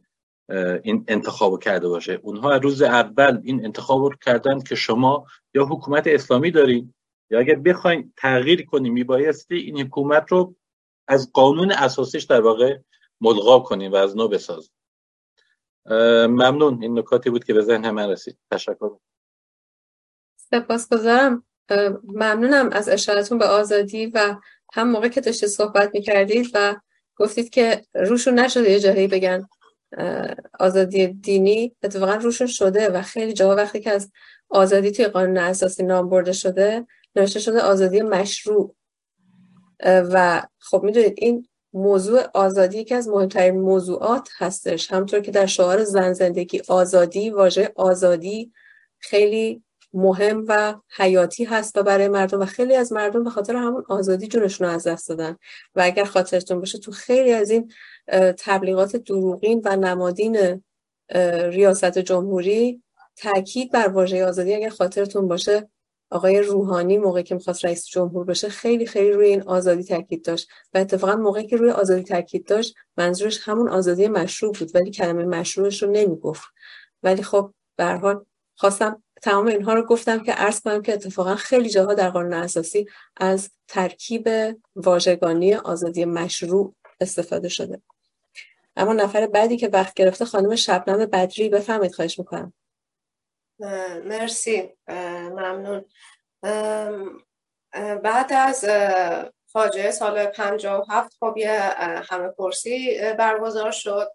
این 0.82 1.04
انتخاب 1.08 1.62
کرده 1.62 1.88
باشه. 1.88 2.20
اونها 2.22 2.56
روز 2.56 2.82
اول 2.82 3.40
این 3.44 3.64
انتخاب 3.64 4.02
رو 4.02 4.16
کردن 4.24 4.60
که 4.60 4.74
شما 4.74 5.26
یا 5.54 5.64
حکومت 5.64 6.06
اسلامی 6.06 6.50
دارین 6.50 6.94
یا 7.30 7.38
اگر 7.38 7.54
بخواین 7.54 8.12
تغییر 8.16 8.64
کنی 8.64 8.90
میبایستی 8.90 9.56
این 9.56 9.80
حکومت 9.80 10.32
رو 10.32 10.54
از 11.08 11.32
قانون 11.32 11.72
اساسیش 11.72 12.24
در 12.24 12.40
واقع 12.40 12.78
ملغا 13.20 13.58
کنیم 13.58 13.92
و 13.92 13.96
از 13.96 14.16
نو 14.16 14.28
بسازیم 14.28 14.74
ممنون. 15.86 16.82
این 16.82 16.98
نکاتی 16.98 17.30
بود 17.30 17.44
که 17.44 17.54
به 17.54 17.62
ذهن 17.62 17.90
من 17.90 18.10
رسید. 18.10 18.38
تشکر. 18.50 18.90
سپاسگزارم 20.36 21.44
ممنونم 22.04 22.68
از 22.72 22.88
اشارتون 22.88 23.38
به 23.38 23.44
آزادی 23.44 24.06
و 24.06 24.36
هم 24.72 24.90
موقع 24.90 25.08
که 25.08 25.20
داشتید 25.20 25.48
صحبت 25.48 25.90
می‌کردید 25.94 26.50
و 26.54 26.76
گفتید 27.16 27.50
که 27.50 27.84
روشون 27.94 28.38
نشده 28.38 28.70
یه 28.70 28.80
جایی 28.80 29.06
بگن 29.06 29.48
آزادی 30.60 31.06
دینی. 31.06 31.76
اتفاقا 31.82 32.14
روشون 32.14 32.46
شده 32.46 32.88
و 32.88 33.02
خیلی 33.02 33.32
جاها 33.32 33.54
وقتی 33.54 33.80
که 33.80 33.90
از 33.90 34.12
آزادی 34.48 34.90
توی 34.90 35.06
قانون 35.06 35.38
اساسی 35.38 35.82
نام 35.82 36.08
برده 36.08 36.32
شده 36.32 36.86
نوشته 37.16 37.40
شده 37.40 37.60
آزادی 37.60 38.02
مشروع. 38.02 38.74
و 39.84 40.42
خب 40.58 40.82
می‌دونید 40.82 41.14
این 41.16 41.48
موضوع 41.72 42.20
آزادی 42.34 42.78
یکی 42.78 42.94
از 42.94 43.08
مهمترین 43.08 43.60
موضوعات 43.60 44.28
هستش. 44.36 44.92
همطور 44.92 45.20
که 45.20 45.30
در 45.30 45.46
شعار 45.46 45.84
زن 45.84 46.12
زندگی 46.12 46.62
آزادی 46.68 47.30
واژه 47.30 47.72
آزادی 47.76 48.52
خیلی 48.98 49.62
مهم 49.94 50.44
و 50.48 50.74
حیاتی 50.96 51.44
هست 51.44 51.78
و 51.78 51.82
برای 51.82 52.08
مردم 52.08 52.40
و 52.40 52.44
خیلی 52.44 52.76
از 52.76 52.92
مردم 52.92 53.24
به 53.24 53.30
خاطر 53.30 53.56
همون 53.56 53.84
آزادی 53.88 54.28
جونشون 54.28 54.66
رو 54.66 54.72
از 54.72 54.86
دست 54.86 55.08
دادن. 55.08 55.36
و 55.74 55.80
اگر 55.84 56.04
خاطرتون 56.04 56.60
باشه 56.60 56.78
تو 56.78 56.92
خیلی 56.92 57.32
از 57.32 57.50
این 57.50 57.72
تبلیغات 58.38 58.96
دروغین 58.96 59.62
و 59.64 59.76
نمادین 59.76 60.62
ریاست 61.50 61.98
جمهوری 61.98 62.82
تاکید 63.16 63.72
بر 63.72 63.88
واژه 63.88 64.24
آزادی 64.24 64.54
اگر 64.54 64.68
خاطرتون 64.68 65.28
باشه 65.28 65.68
آقای 66.12 66.40
روحانی 66.40 66.98
موقعی 66.98 67.22
که 67.22 67.34
می‌خواست 67.34 67.64
رئیس 67.64 67.86
جمهور 67.86 68.24
بشه 68.24 68.48
خیلی 68.48 68.86
خیلی 68.86 69.12
روی 69.12 69.26
این 69.26 69.42
آزادی 69.42 69.84
تاکید 69.84 70.24
داشت 70.24 70.48
و 70.74 70.78
اتفاقا 70.78 71.16
موقعی 71.16 71.46
که 71.46 71.56
روی 71.56 71.70
آزادی 71.70 72.02
تاکید 72.02 72.46
داشت 72.46 72.74
منظورش 72.96 73.40
همون 73.42 73.68
آزادی 73.68 74.08
مشروع 74.08 74.52
بود 74.52 74.70
ولی 74.74 74.90
کلمه 74.90 75.24
مشروعش 75.24 75.82
رو 75.82 75.90
نمی‌گفت. 75.90 76.42
ولی 77.02 77.22
خب 77.22 77.54
به 77.76 78.20
خواستم 78.56 79.02
تمام 79.22 79.46
اینها 79.46 79.74
رو 79.74 79.82
گفتم 79.86 80.22
که 80.22 80.32
عرض 80.32 80.60
کنم 80.60 80.82
که 80.82 80.92
اتفاقا 80.92 81.34
خیلی 81.34 81.68
جاها 81.68 81.94
در 81.94 82.10
قانون 82.10 82.32
اساسی 82.32 82.86
از 83.16 83.50
ترکیب 83.68 84.28
واژگانی 84.76 85.54
آزادی 85.54 86.04
مشروع 86.04 86.74
استفاده 87.00 87.48
شده. 87.48 87.82
اما 88.76 88.92
نفر 88.92 89.26
بعدی 89.26 89.56
که 89.56 89.68
وقت 89.68 89.94
گرفته 89.94 90.24
خانم 90.24 90.56
شبنم 90.56 91.06
بدری 91.06 91.48
بفهمید 91.48 91.94
خواهش 91.94 92.18
می‌کنم. 92.18 92.52
مرسی. 94.04 94.72
ممنون. 94.88 95.84
بعد 98.02 98.32
از 98.32 98.64
فاجعه 99.46 99.90
سال 99.90 100.26
57 100.26 101.16
خب 101.20 101.34
یه 101.36 101.60
همه 102.10 102.28
پرسی 102.28 102.98
برگزار 103.18 103.70
شد. 103.70 104.08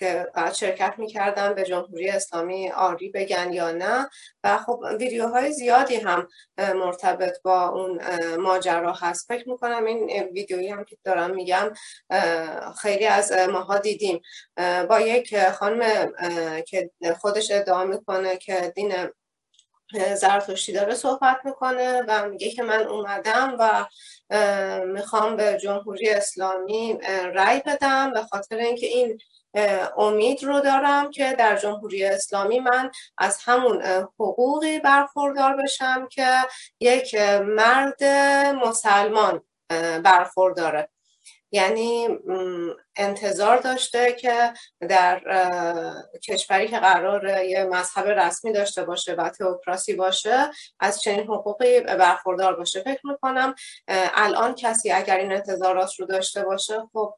که 0.00 0.26
شرکت 0.54 0.94
می‌کردن 0.98 1.54
به 1.54 1.62
جمهوری 1.62 2.08
اسلامی 2.08 2.70
آری 2.70 3.08
بگن 3.08 3.52
یا 3.52 3.72
نه. 3.72 4.08
و 4.44 4.58
خب 4.58 4.80
ویدیوهای 4.98 5.52
زیادی 5.52 5.96
هم 5.96 6.28
مرتبط 6.58 7.42
با 7.42 7.68
اون 7.68 8.00
ماجرا 8.36 8.92
هست. 8.92 9.28
فکر 9.28 9.48
می‌کنم 9.48 9.84
این 9.84 10.28
ویدیویی 10.32 10.68
هم 10.68 10.84
که 10.84 10.96
دارم 11.04 11.30
میگم 11.30 11.72
خیلی 12.82 13.06
از 13.06 13.32
ماها 13.32 13.78
دیدیم. 13.78 14.20
با 14.88 15.00
یک 15.00 15.48
خانم 15.48 16.12
که 16.66 16.90
خودش 17.20 17.50
ادعا 17.50 17.84
می‌کنه 17.84 18.36
که 18.36 18.72
دین 18.76 18.92
زرتشتی 20.14 20.72
داره 20.72 20.94
صحبت 20.94 21.40
می‌کنه 21.44 22.02
و 22.08 22.28
میگه 22.28 22.50
که 22.50 22.62
من 22.62 22.86
اومدم 22.86 23.56
و 23.58 23.86
می‌خوام 24.86 25.36
به 25.36 25.58
جمهوری 25.62 26.10
اسلامی 26.10 26.98
رأی 27.34 27.62
بدم 27.66 28.12
به 28.12 28.22
خاطر 28.22 28.56
اینکه 28.56 28.86
این 28.86 29.18
امید 29.96 30.44
رو 30.44 30.60
دارم 30.60 31.10
که 31.10 31.32
در 31.38 31.56
جمهوری 31.56 32.04
اسلامی 32.04 32.60
من 32.60 32.90
از 33.18 33.38
همون 33.44 33.82
حقوقی 34.20 34.78
برخوردار 34.78 35.56
بشم 35.56 36.08
که 36.08 36.36
یک 36.80 37.14
مرد 37.44 38.04
مسلمان 38.64 39.42
برخورداره. 40.04 40.88
یعنی 41.52 42.08
انتظار 42.96 43.56
داشته 43.56 44.12
که 44.12 44.52
در 44.88 45.20
کشوری 46.24 46.68
که 46.68 46.78
قرار 46.78 47.44
یه 47.44 47.64
مذهب 47.64 48.06
رسمی 48.06 48.52
داشته 48.52 48.84
باشه 48.84 49.14
و 49.14 49.28
تئوکراسی 49.28 49.94
باشه 49.94 50.50
از 50.80 51.00
چنین 51.00 51.24
حقوقی 51.24 51.80
برخوردار 51.80 52.56
باشه. 52.56 52.82
فکر 52.82 53.06
می‌کنم 53.06 53.54
الان 54.14 54.54
کسی 54.54 54.90
اگر 54.90 55.16
این 55.16 55.32
انتظارات 55.32 55.90
رو 55.98 56.06
داشته 56.06 56.44
باشه 56.44 56.82
خب 56.92 57.14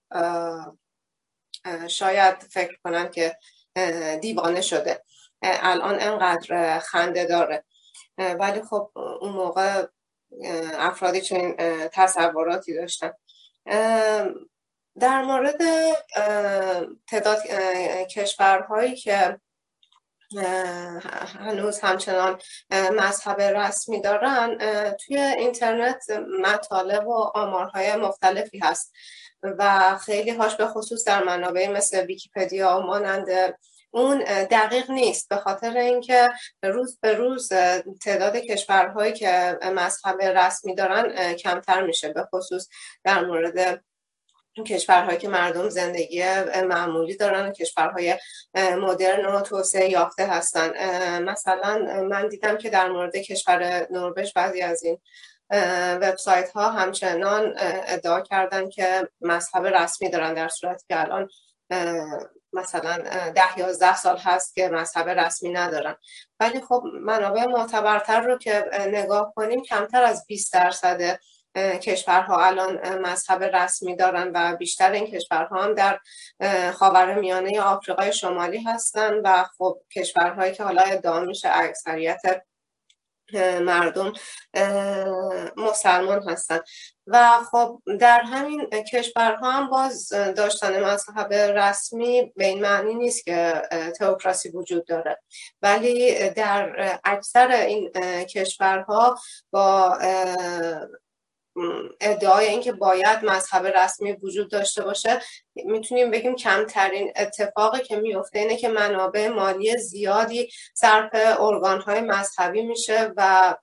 شاید 1.88 2.36
فکر 2.38 2.76
کنن 2.84 3.10
که 3.10 3.36
دیوانه 4.20 4.60
شده. 4.60 5.04
الان 5.42 6.00
انقدر 6.00 6.78
خنده 6.78 7.26
داره. 7.26 7.64
ولی 8.18 8.62
خب 8.62 8.90
اون 9.20 9.32
موقع 9.32 9.86
افرادی 10.78 11.20
چنین 11.20 11.56
تصوراتی 11.92 12.74
داشتن. 12.74 13.12
در 15.00 15.22
مورد 15.22 15.60
تعداد 17.06 17.42
کشورهایی 18.10 18.96
که 18.96 19.40
هنوز 21.38 21.80
همچنان 21.80 22.40
مذهب 22.70 23.40
رسمی 23.40 24.00
دارن 24.00 24.58
توی 24.96 25.16
اینترنت 25.16 26.04
مطالب 26.40 27.06
و 27.06 27.30
آمارهای 27.34 27.96
مختلفی 27.96 28.58
هست. 28.58 28.92
و 29.42 29.96
خیلی 29.98 30.30
هاش 30.30 30.56
به 30.56 30.66
خصوص 30.66 31.04
در 31.04 31.24
منابع 31.24 31.68
مثل 31.68 32.06
ویکیپدیا 32.06 32.78
و 32.78 32.82
مانند 32.82 33.26
اون 33.90 34.18
دقیق 34.50 34.90
نیست. 34.90 35.28
به 35.28 35.36
خاطر 35.36 35.76
اینکه 35.76 36.30
روز 36.62 36.98
به 37.00 37.14
روز 37.14 37.48
تعداد 38.02 38.36
کشورهایی 38.36 39.12
که 39.12 39.58
مذهب 39.62 40.22
رسمی 40.22 40.74
دارن 40.74 41.34
کمتر 41.34 41.82
میشه. 41.86 42.08
به 42.08 42.28
خصوص 42.34 42.68
در 43.04 43.24
مورد 43.24 43.84
کشورهایی 44.66 45.18
که 45.18 45.28
مردم 45.28 45.68
زندگی 45.68 46.24
معمولی 46.68 47.16
دارن 47.16 47.48
و 47.48 47.52
کشورهای 47.52 48.18
مدرن 48.54 49.26
و 49.26 49.40
توسعه 49.40 49.90
یافته 49.90 50.26
هستن. 50.26 50.72
مثلا 51.22 51.78
من 52.02 52.28
دیدم 52.28 52.58
که 52.58 52.70
در 52.70 52.88
مورد 52.88 53.16
کشور 53.16 53.86
نروژ 53.90 54.32
بعضی 54.32 54.60
از 54.60 54.82
این 54.84 54.98
وبسایت 56.02 56.50
ها 56.50 56.70
همچنان 56.70 57.54
ادعا 57.86 58.20
کردن 58.20 58.68
که 58.68 59.08
مذهب 59.20 59.66
رسمی 59.66 60.10
دارن 60.10 60.34
در 60.34 60.48
صورتی 60.48 60.84
که 60.88 61.00
الان 61.00 61.28
مثلا 62.52 62.98
ده 63.34 63.58
یازده 63.58 63.96
سال 63.96 64.18
هست 64.18 64.54
که 64.54 64.68
مذهب 64.68 65.08
رسمی 65.08 65.52
ندارن. 65.52 65.96
ولی 66.40 66.60
خب 66.60 66.82
منابع 67.00 67.46
معتبرتر 67.46 68.20
رو 68.20 68.38
که 68.38 68.64
نگاه 68.88 69.32
کنیم 69.36 69.62
کمتر 69.62 70.02
از 70.02 70.26
20 70.26 70.52
درصد 70.52 71.18
کشورها 71.56 72.44
الان 72.46 72.98
مذهب 72.98 73.42
رسمی 73.42 73.96
دارن 73.96 74.30
و 74.34 74.56
بیشتر 74.56 74.90
این 74.90 75.06
کشورها 75.06 75.62
هم 75.62 75.74
در 75.74 75.98
خاور 76.72 77.14
میانه 77.14 77.60
آفریقای 77.60 78.12
شمالی 78.12 78.62
هستن 78.62 79.14
و 79.24 79.44
خب 79.58 79.78
کشورهایی 79.96 80.54
که 80.54 80.64
حالا 80.64 80.82
ادعا 80.82 81.20
میشه 81.20 81.48
اکثریت 81.52 82.20
مردم 83.60 84.12
مسلمان 85.56 86.28
هستن. 86.28 86.60
و 87.06 87.38
خب 87.50 87.82
در 88.00 88.20
همین 88.20 88.66
کشورها 88.92 89.50
هم 89.50 89.70
باز 89.70 90.08
داشتن 90.08 90.84
مذهب 90.84 91.32
رسمی 91.32 92.32
به 92.36 92.46
این 92.46 92.60
معنی 92.60 92.94
نیست 92.94 93.24
که 93.24 93.62
تئوکراسی 93.98 94.48
وجود 94.48 94.86
داره. 94.86 95.18
ولی 95.62 96.30
در 96.30 96.98
اکثر 97.04 97.50
این 97.50 97.90
کشورها 98.24 99.18
با 99.50 99.98
ادعای 102.00 102.46
اینکه 102.46 102.72
باید 102.72 103.24
مذهب 103.24 103.66
رسمی 103.66 104.12
وجود 104.12 104.50
داشته 104.50 104.82
باشه 104.82 105.20
می‌تونیم 105.54 106.10
بگیم 106.10 106.36
کمترین 106.36 107.12
اتفاقی 107.16 107.80
که 107.82 107.96
میفته 107.96 108.38
اینه 108.38 108.56
که 108.56 108.68
منابع 108.68 109.28
مالی 109.28 109.76
زیادی 109.76 110.48
صرف 110.74 111.10
ارگانهای 111.40 112.00
مذهبی 112.00 112.62
میشه 112.62 113.12
و 113.16 113.54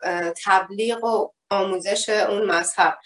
تبلیغ 0.45 1.03
و 1.03 1.31
آموزش 1.49 2.09
اون 2.09 2.45
مذهب 2.45 2.97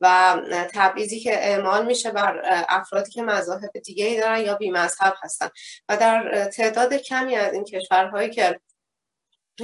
و 0.00 0.36
تبعیضی 0.74 1.20
که 1.20 1.34
اعمال 1.34 1.86
میشه 1.86 2.10
بر 2.10 2.42
افرادی 2.68 3.10
که 3.10 3.22
مذاهب 3.22 3.70
دیگه 3.84 4.04
ای 4.04 4.20
دارن 4.20 4.40
یا 4.40 4.54
بی 4.54 4.70
مذهب 4.70 5.14
هستن. 5.22 5.48
و 5.88 5.96
در 5.96 6.44
تعداد 6.44 6.94
کمی 6.94 7.36
از 7.36 7.52
این 7.52 7.64
کشورهایی 7.64 8.30
که 8.30 8.60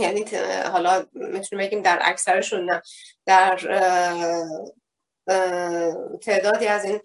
یعنی 0.00 0.24
حالا 0.72 1.06
می‌تونیم 1.12 1.66
بگیم 1.66 1.82
در 1.82 1.98
اکثرشون 2.02 2.70
نه. 2.70 2.82
در 3.26 3.56
تعدادی 6.22 6.66
از 6.66 6.84
این 6.84 7.00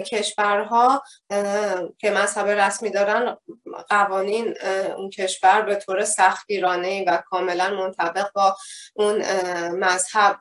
کشورها 0.00 1.02
که 1.98 2.10
مذهب 2.10 2.48
رسمی 2.48 2.90
دارن 2.90 3.36
قوانین 3.88 4.54
اون 4.96 5.10
کشور 5.10 5.62
به 5.62 5.74
طور 5.74 6.04
سختگیرانه 6.04 7.04
و 7.06 7.16
کاملا 7.16 7.70
منطبق 7.70 8.32
با 8.34 8.56
اون 8.94 9.22
مذهب 9.70 10.38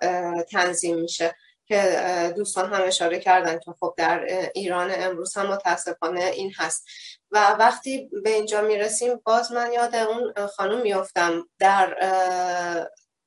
تنظیم 0.51 0.97
میشه. 0.97 1.35
که 1.67 2.33
دوستان 2.35 2.73
هم 2.73 2.81
اشاره 2.87 3.19
کردن 3.19 3.59
که 3.59 3.71
خب 3.79 3.93
در 3.97 4.25
ایران 4.53 4.91
امروز 4.95 5.37
هم 5.37 5.47
متاسفانه 5.47 6.23
این 6.23 6.51
هست. 6.57 6.87
و 7.35 7.55
وقتی 7.59 8.09
به 8.23 8.29
اینجا 8.29 8.61
می‌رسیم 8.61 9.21
باز 9.23 9.51
من 9.51 9.71
یاد 9.71 9.95
اون 9.95 10.33
خانم 10.47 10.81
میفتم 10.81 11.49
در 11.59 11.97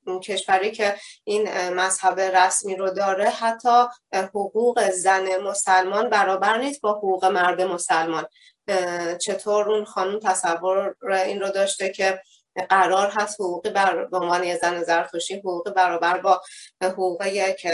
اون 0.06 0.20
کشوری 0.20 0.70
که 0.70 0.96
این 1.24 1.68
مذهب 1.68 2.20
رسمی 2.20 2.76
رو 2.76 2.90
داره. 2.90 3.30
حتی 3.30 3.84
حقوق 4.12 4.90
زن 4.90 5.36
مسلمان 5.36 6.10
برابر 6.10 6.58
نیست 6.58 6.80
با 6.80 6.92
حقوق 6.92 7.24
مرد 7.24 7.60
مسلمان. 7.62 8.26
چطور 9.20 9.72
اون 9.72 9.84
خانم 9.84 10.18
تصور 10.18 10.94
این 11.10 11.40
رو 11.40 11.48
داشته 11.48 11.90
که 11.90 12.22
قرار 12.70 13.12
هست 13.18 13.40
حقوقی 13.40 13.70
بر 13.70 14.04
به 14.04 14.18
عنوان 14.18 14.56
زن 14.56 14.82
زرتشتی 14.82 15.38
حقوقی 15.38 15.70
برابر 15.70 16.18
با 16.18 16.42
حقوق 16.82 17.26
یک 17.26 17.66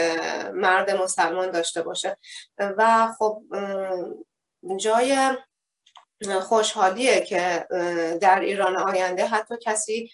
مرد 0.53 0.91
مسلمان 0.91 1.51
داشته 1.51 1.83
باشه؟ 1.83 2.17
و 2.59 3.09
خب 3.19 3.43
جای 4.77 5.17
خوشحالیه 6.33 7.21
که 7.21 7.67
در 8.21 8.41
ایران 8.41 8.77
آینده 8.77 9.27
حتی 9.27 9.55
کسی 9.63 10.11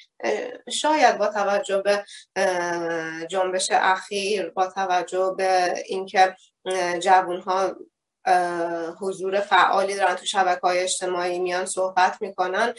شاید 0.73 1.19
با 1.19 1.29
توجه 1.29 1.83
به 1.83 2.05
جنبش 3.31 3.69
اخیر 3.73 4.51
با 4.51 4.67
توجه 4.67 5.35
به 5.39 5.75
اینکه 5.87 6.37
جوانها 7.01 7.77
حضور 9.01 9.41
فعالی 9.41 9.95
دارن 9.95 10.15
تو 10.15 10.27
شبکه 10.27 10.61
های 10.61 10.79
اجتماعی 10.79 11.39
میان 11.39 11.67
صحبت 11.67 12.23
می‌کنن 12.23 12.75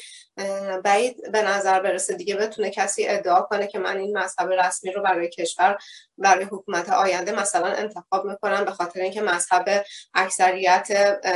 بعید 0.84 1.32
به 1.32 1.42
نظر 1.42 1.80
برسه 1.80 2.14
دیگه 2.14 2.36
بتونه 2.36 2.70
کسی 2.72 3.08
ادعا 3.08 3.42
کنه 3.42 3.68
که 3.68 3.80
من 3.80 3.98
این 3.98 4.18
مذهب 4.18 4.52
رسمی 4.52 4.92
رو 4.92 5.02
برای 5.02 5.30
کشور 5.30 5.78
برای 6.22 6.44
حکومت 6.44 6.90
آینده 6.90 7.32
مثلا 7.32 7.68
انتخاب 7.68 8.26
می‌کنم 8.26 8.66
به 8.66 8.72
خاطر 8.72 9.02
اینکه 9.02 9.22
مذهب 9.22 9.86
اکثریت 10.14 10.88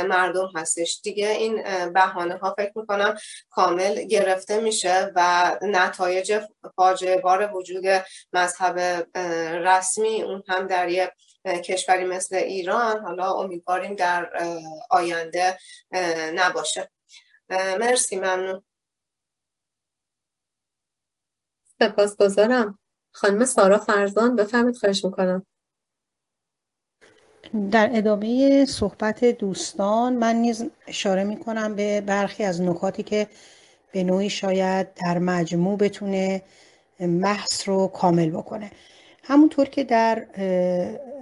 مردم 0.08 0.50
هستش. 0.54 1.00
دیگه 1.02 1.28
این 1.28 1.62
بهانه 1.92 2.36
ها 2.36 2.54
فکر 2.58 2.72
می‌کنم 2.74 3.16
کامل 3.50 4.02
گرفته 4.02 4.60
میشه 4.60 5.12
و 5.14 5.50
نتایج 5.62 6.40
فاجعه 6.76 7.16
بار 7.20 7.54
وجود 7.54 7.84
مذهب 8.32 8.78
رسمی 9.66 10.22
اون 10.22 10.42
هم 10.48 10.66
در 10.66 10.88
یه 10.88 11.12
کشوری 11.64 12.04
مثل 12.04 12.36
ایران. 12.36 13.00
حالا 13.04 13.32
امیدواریم 13.32 13.94
در 13.94 14.30
آینده 14.90 15.58
نباشه. 16.34 16.90
مرسی 17.50 18.16
ممنون. 18.16 18.62
سپاسگزارم. 21.82 22.78
خانم 23.16 23.44
سارا 23.44 23.78
فرزان 23.78 24.36
بفهمید 24.36 24.76
خواهش 24.76 25.04
می‌کنم. 25.04 25.46
در 27.70 27.90
ادامه 27.92 28.64
صحبت 28.64 29.24
دوستان 29.24 30.14
من 30.14 30.36
نیز 30.36 30.64
اشاره 30.86 31.24
می‌کنم 31.24 31.74
به 31.74 32.00
برخی 32.00 32.44
از 32.44 32.62
نکاتی 32.62 33.02
که 33.02 33.26
به 33.92 34.04
نوعی 34.04 34.30
شاید 34.30 34.94
در 34.94 35.18
مجموع 35.18 35.78
بتونه 35.78 36.42
بحث 37.22 37.68
رو 37.68 37.88
کامل 37.88 38.30
بکنه. 38.30 38.70
همونطور 39.22 39.66
که 39.66 39.84
در 39.84 40.26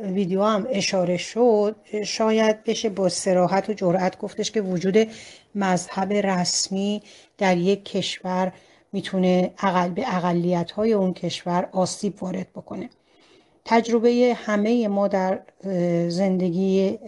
ویدیو 0.03 0.43
هم 0.43 0.67
اشاره 0.71 1.17
شد 1.17 1.77
شاید 2.05 2.65
بشه 2.65 2.89
با 2.89 3.09
سراحت 3.09 3.71
و 3.71 3.73
جرأت 3.73 4.19
گفتش 4.19 4.51
که 4.51 4.61
وجود 4.61 5.09
مذهب 5.55 6.13
رسمی 6.13 7.03
در 7.39 7.57
یک 7.57 7.85
کشور 7.85 8.53
می‌تونه 8.95 9.55
اقل 9.59 9.89
به 9.89 10.17
اقلیت 10.17 10.71
های 10.71 10.93
اون 10.93 11.15
کشور 11.15 11.69
آسیب 11.73 12.23
وارد 12.23 12.47
بکنه. 12.53 12.91
تجربه 13.65 14.37
همه 14.37 14.89
ما 14.89 15.09
در 15.09 15.41
زندگی 16.09 16.99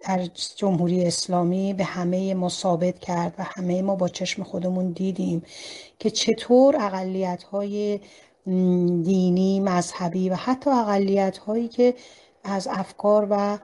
در 0.00 0.28
جمهوری 0.56 1.04
اسلامی 1.04 1.74
به 1.74 1.84
همه 1.84 2.34
ما 2.34 2.48
ثابت 2.48 2.98
کرد 2.98 3.34
و 3.38 3.42
همه 3.42 3.82
ما 3.82 3.96
با 3.96 4.08
چشم 4.08 4.42
خودمون 4.42 4.90
دیدیم 4.92 5.42
که 5.98 6.10
چطور 6.10 6.76
اقلیت 6.76 7.42
های 7.42 8.00
دینی 9.04 9.60
مذهبی 9.60 10.30
و 10.30 10.34
حتی 10.34 10.70
اقلیت 10.70 11.38
هایی 11.38 11.68
که 11.68 11.94
از 12.44 12.68
افکار 12.70 13.26
و 13.30 13.58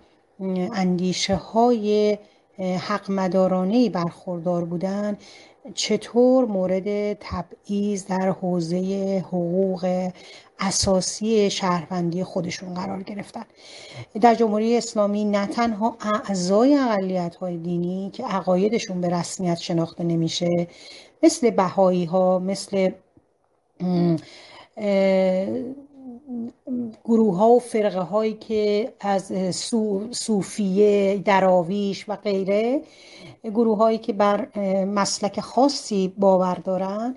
اندیشه 0.72 1.35
های 1.35 2.18
حق 2.59 3.11
مدارانه 3.11 3.90
برخوردار 3.90 4.64
بودن 4.64 5.16
چطور 5.74 6.44
مورد 6.44 7.12
تبعیض 7.12 8.07
در 8.07 8.31
حوزه 8.31 8.79
حقوق 9.27 10.11
اساسی 10.61 11.50
شهروندی 11.50 12.24
خودشون 12.24 12.74
قرار 12.74 13.03
گرفتن؟ 13.03 13.44
در 14.20 14.35
جمهوری 14.35 14.77
اسلامی 14.77 15.24
نه 15.24 15.46
تنها 15.46 15.96
اعضای 16.00 16.74
اقلیت 16.77 17.35
های 17.37 17.57
دینی 17.57 18.11
که 18.12 18.24
عقایدشون 18.24 19.01
به 19.01 19.09
رسمیت 19.09 19.59
شناخته 19.59 20.05
نمیشه 20.05 20.68
مثل 21.22 21.51
بهایی 21.51 22.05
ها 22.05 22.38
مثل 22.38 22.91
گروه 27.05 27.37
ها 27.37 27.49
و 27.51 27.59
فرقه 27.59 28.01
هایی 28.01 28.35
که 28.35 28.93
از 29.01 29.33
صوفیه 30.11 31.16
دراویش 31.25 32.09
و 32.09 32.16
غیره 32.16 32.83
گروه 33.45 33.79
هایی 33.79 33.99
که 33.99 34.12
بر 34.12 34.49
مسلک 34.85 35.41
خاصی 35.41 36.14
باور 36.18 36.55
دارن 36.55 37.14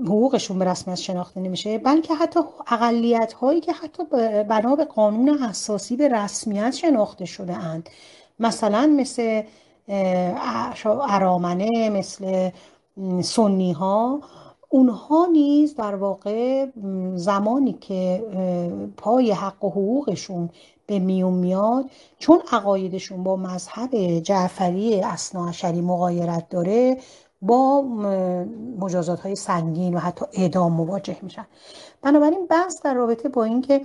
حقوقشون 0.00 0.58
به 0.58 0.64
رسمیت 0.64 0.96
شناخته 0.96 1.40
نمیشه 1.40 1.78
بلکه 1.78 2.14
حتی 2.14 2.40
اقلیت 2.66 3.32
هایی 3.32 3.60
که 3.60 3.72
حتی 3.72 4.02
بنا 4.48 4.76
به 4.76 4.84
قانون 4.84 5.42
اساسی 5.42 5.96
به 5.96 6.08
رسمیت 6.08 6.70
شناخته 6.70 7.24
شده 7.24 7.52
اند. 7.52 7.90
مثلا 8.38 8.86
مثل 8.86 9.42
ارامنه 11.08 11.90
مثل 11.90 12.50
سنی 13.22 13.72
ها 13.72 14.20
اونها 14.68 15.26
نیز 15.32 15.74
در 15.74 15.94
واقع 15.94 16.66
زمانی 17.14 17.72
که 17.72 18.24
پای 18.96 19.32
حق 19.32 19.64
و 19.64 19.70
حقوقشون 19.70 20.50
به 20.86 20.98
میون 20.98 21.34
میاد 21.34 21.84
چون 22.18 22.42
عقایدشون 22.52 23.24
با 23.24 23.36
مذهب 23.36 24.18
جعفری 24.18 25.00
اصناعشری 25.00 25.80
مقایرت 25.80 26.48
داره 26.48 26.98
با 27.42 27.82
مجازات 28.80 29.20
های 29.20 29.36
سنگین 29.36 29.94
و 29.94 29.98
حتی 29.98 30.24
اعدام 30.32 30.72
مواجه 30.72 31.16
میشن. 31.22 31.46
بنابراین 32.02 32.46
بحث 32.46 32.82
در 32.82 32.94
رابطه 32.94 33.28
با 33.28 33.44
اینکه 33.44 33.80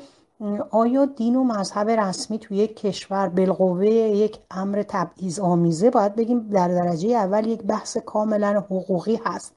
آیا 0.72 1.06
دین 1.06 1.36
و 1.36 1.44
مذهب 1.44 1.90
رسمی 1.90 2.40
توی 2.40 2.58
یک 2.58 2.76
کشور 2.76 3.30
بالقوه 3.30 3.88
یک 3.90 4.38
امر 4.52 4.84
تبعیض 4.88 5.40
آمیزه 5.40 5.90
باید 5.90 6.16
بگیم 6.16 6.40
در 6.40 6.68
درجه 6.68 7.10
اول 7.10 7.48
یک 7.48 7.64
بحث 7.64 7.98
کاملا 7.98 8.60
حقوقی 8.60 9.20
هست. 9.26 9.56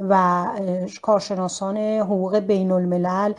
و 0.00 0.44
کارشناسان 1.02 1.76
حقوق 1.76 2.36
بین 2.36 2.72
الملل 2.72 3.32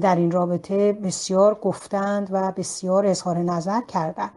در 0.00 0.16
این 0.16 0.30
رابطه 0.30 0.92
بسیار 0.92 1.54
گفتند 1.54 2.28
و 2.30 2.52
بسیار 2.52 3.06
اظهار 3.06 3.38
نظر 3.38 3.80
کردند. 3.80 4.30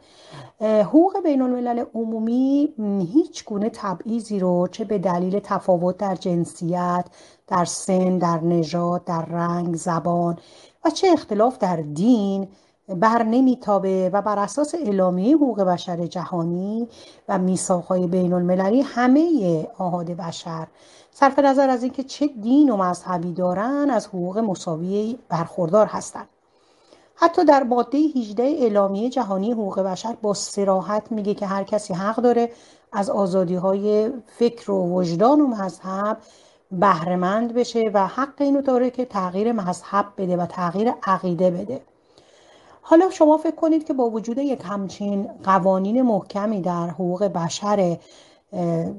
حقوق 0.62 1.24
بین 1.24 1.42
الملل 1.42 1.84
عمومی 1.96 2.74
هیچ 3.14 3.46
گونه 3.46 3.70
تبعیضی 3.74 4.40
رو 4.40 4.68
چه 4.72 4.86
به 4.86 4.98
دلیل 4.98 5.40
تفاوت 5.40 5.98
در 5.98 6.16
جنسیت 6.16 7.06
در 7.48 7.66
سن 7.66 8.18
در 8.18 8.40
نژاد 8.40 9.04
در 9.04 9.26
رنگ 9.26 9.76
زبان 9.76 10.40
و 10.86 10.90
چه 10.90 11.08
اختلاف 11.14 11.58
در 11.58 11.76
دین 11.76 12.48
بر 12.90 13.24
نمیتابه 13.24 14.10
و 14.14 14.22
بر 14.22 14.40
اساس 14.40 14.76
اعلامیه 14.76 15.36
حقوق 15.36 15.62
بشر 15.62 16.06
جهانی 16.06 16.88
و 17.30 17.38
میثاقهای 17.38 18.08
بین 18.08 18.34
المللی 18.34 18.82
همه 18.82 19.68
آهاد 19.78 20.12
بشر. 20.12 20.68
صرف 21.12 21.40
نظر 21.40 21.70
از 21.70 21.84
اینکه 21.84 22.04
چه 22.04 22.28
دین 22.28 22.70
و 22.70 22.78
مذهبی 22.78 23.34
دارن 23.34 23.90
از 23.90 24.08
حقوق 24.08 24.38
مساوی 24.38 25.18
برخوردار 25.30 25.86
هستند 25.86 26.28
حتی 27.16 27.46
در 27.46 27.64
ماده 27.64 27.98
18 27.98 28.44
اعلامیه 28.44 29.10
جهانی 29.10 29.52
حقوق 29.52 29.80
بشر 29.80 30.16
با 30.22 30.34
سراحت 30.34 31.12
میگه 31.12 31.34
که 31.34 31.46
هر 31.46 31.64
کسی 31.64 31.94
حق 31.94 32.16
داره 32.16 32.52
از 32.92 33.10
آزادی 33.10 33.56
های 33.56 34.12
فکر 34.26 34.72
و 34.72 34.98
وجدان 34.98 35.42
و 35.42 35.48
مذهب 35.48 36.18
بهرهمند 36.72 37.54
بشه 37.54 37.92
و 37.94 38.08
حق 38.08 38.34
اینو 38.42 38.62
داره 38.62 38.90
که 38.90 39.06
تغییر 39.06 39.52
مذهب 39.52 40.06
بده 40.18 40.38
و 40.38 40.46
تغییر 40.46 40.94
عقیده 41.04 41.52
بده. 41.52 41.82
حالا 42.90 43.10
شما 43.10 43.38
فکر 43.38 43.56
کنید 43.56 43.88
که 43.88 43.94
با 43.94 44.10
وجود 44.10 44.38
یک 44.38 44.62
همچین 44.64 45.30
قوانین 45.44 46.02
محکمی 46.02 46.62
در 46.62 46.88
حقوق 46.88 47.24
بشر 47.24 47.98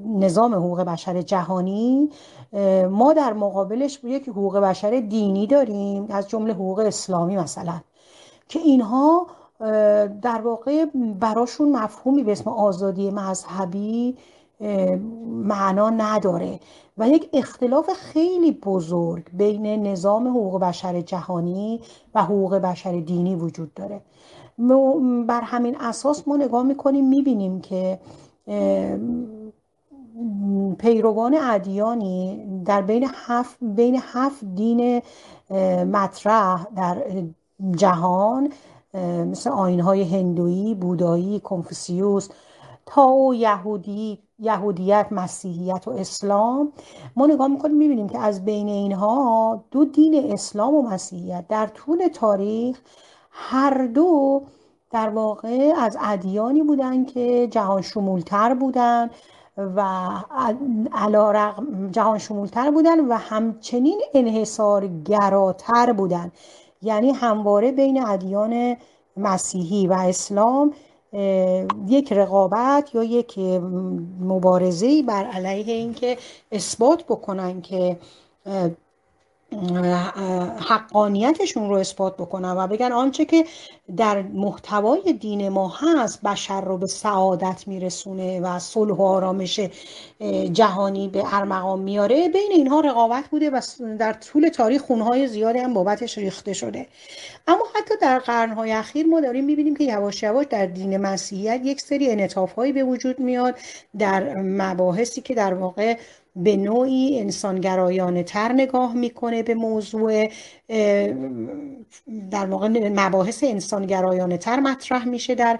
نظام 0.05 0.53
حقوق 0.53 0.81
بشر 0.81 1.21
جهانی 1.21 2.09
ما 2.89 3.13
در 3.13 3.33
مقابلش 3.33 3.99
یک 4.03 4.29
حقوق 4.29 4.57
بشر 4.57 4.99
دینی 4.99 5.47
داریم 5.47 6.05
از 6.09 6.29
جمله 6.29 6.53
حقوق 6.53 6.79
اسلامی 6.79 7.37
مثلا 7.37 7.81
که 8.47 8.59
اینها 8.59 9.27
در 10.21 10.41
واقع 10.43 10.85
براشون 11.19 11.71
مفهومی 11.71 12.23
به 12.23 12.31
اسم 12.31 12.49
آزادی 12.49 13.11
مذهبی 13.11 14.17
معنا 15.27 15.89
نداره. 15.89 16.59
و 16.97 17.09
یک 17.09 17.29
اختلاف 17.33 17.89
خیلی 17.93 18.51
بزرگ 18.51 19.23
بین 19.33 19.87
نظام 19.87 20.27
حقوق 20.27 20.59
بشر 20.59 21.01
جهانی 21.01 21.81
و 22.15 22.23
حقوق 22.23 22.55
بشر 22.55 22.99
دینی 22.99 23.35
وجود 23.35 23.73
داره. 23.73 24.01
بر 25.27 25.41
همین 25.41 25.75
اساس 25.79 26.27
ما 26.27 26.37
نگاه 26.37 26.63
می‌کنیم 26.63 27.09
می‌بینیم 27.09 27.61
که 27.61 27.99
پیروان 30.77 31.37
ادیانی 31.41 32.45
در 32.65 32.81
بین 32.81 33.07
هفت, 33.13 33.57
بین 33.61 33.99
هفت 34.01 34.45
دین 34.55 35.01
مطرح 35.85 36.65
در 36.75 37.03
جهان 37.71 38.49
مثل 39.31 39.49
آینهای 39.49 40.03
هندویی، 40.03 40.75
بودایی، 40.75 41.39
کنفوسیوس، 41.39 42.29
تاو، 42.85 43.35
یهودی، 43.35 44.19
یهودیت، 44.41 45.07
مسیحیت 45.11 45.87
و 45.87 45.91
اسلام. 45.91 46.71
ما 47.15 47.27
نگاه 47.27 47.47
می‌کنیم 47.47 47.77
می‌بینیم 47.77 48.09
که 48.09 48.19
از 48.19 48.45
بین 48.45 48.67
اینها 48.67 49.63
دو 49.71 49.85
دین 49.85 50.31
اسلام 50.33 50.75
و 50.75 50.81
مسیحیت 50.81 51.45
در 51.47 51.67
طول 51.67 52.07
تاریخ 52.07 52.81
هر 53.31 53.85
دو 53.85 54.41
در 54.91 55.09
واقع 55.09 55.73
از 55.77 55.97
ادیانی 56.01 56.61
بودن 56.61 57.05
که 57.05 57.47
جهان 57.51 57.81
شمولتر 57.81 58.53
بودن 58.53 59.09
و 59.57 60.09
علا 60.93 61.53
جهان 61.91 62.17
شمولتر 62.17 62.71
بودن 62.71 63.07
و 63.07 63.13
همچنین 63.13 64.01
انحصارگراتر 64.13 65.93
بودن. 65.93 66.31
یعنی 66.81 67.11
همواره 67.11 67.71
بین 67.71 68.05
ادیان 68.05 68.75
مسیحی 69.17 69.87
و 69.87 69.93
اسلام 69.93 70.73
یک 71.87 72.13
رقابت 72.13 72.95
یا 72.95 73.03
یک 73.03 73.37
مبارزه 74.19 75.03
بر 75.03 75.25
علیه 75.25 75.73
اینکه 75.73 76.17
اثبات 76.51 77.03
بکنن 77.03 77.61
که 77.61 77.97
حقانیتشون 80.69 81.69
رو 81.69 81.75
اثبات 81.75 82.17
بکنن 82.17 82.51
و 82.51 82.67
بگن 82.67 82.91
آنچه 82.91 83.25
که 83.25 83.45
در 83.97 84.21
محتوای 84.21 85.13
دین 85.13 85.49
ما 85.49 85.67
هست 85.67 86.21
بشر 86.21 86.61
رو 86.61 86.77
به 86.77 86.87
سعادت 86.87 87.63
میرسونه 87.67 88.39
و 88.39 88.59
صلح 88.59 88.93
و 88.93 89.01
آرامش 89.01 89.59
جهانی 90.53 91.07
به 91.07 91.35
ارمغان 91.35 91.79
میاره 91.79 92.29
بین 92.29 92.51
اینها 92.51 92.79
رقابت 92.79 93.27
بوده 93.27 93.49
و 93.49 93.61
در 93.99 94.13
طول 94.13 94.47
تاریخ 94.47 94.81
خونهای 94.81 95.27
زیادی 95.27 95.59
هم 95.59 95.73
بابتش 95.73 96.17
ریخته 96.17 96.53
شده. 96.53 96.87
اما 97.47 97.63
حتی 97.75 97.93
در 98.01 98.19
قرنهای 98.19 98.71
اخیر 98.71 99.05
ما 99.05 99.21
داریم 99.21 99.45
می‌بینیم 99.45 99.75
که 99.75 99.83
یواش 99.83 100.23
یواش 100.23 100.45
در 100.49 100.65
دین 100.65 100.97
مسیحیت 100.97 101.61
یک 101.63 101.81
سری 101.81 102.11
انعطافهایی 102.11 102.73
به 102.73 102.83
وجود 102.83 103.19
میاد 103.19 103.55
در 103.97 104.35
مباحثی 104.35 105.21
که 105.21 105.35
در 105.35 105.53
واقع 105.53 105.97
به 106.35 106.57
نوعی 106.57 107.19
انسانگرایانه 107.19 108.23
تر 108.23 108.51
نگاه 108.51 108.93
می‌کنه 108.93 109.43
به 109.43 109.53
موضوع 109.55 110.29
در 112.31 112.45
واقع 112.45 112.67
مباحث 112.89 113.43
انسانگرایانه 113.43 114.37
تر 114.37 114.59
مطرح 114.59 115.05
میشه 115.07 115.35
در 115.35 115.59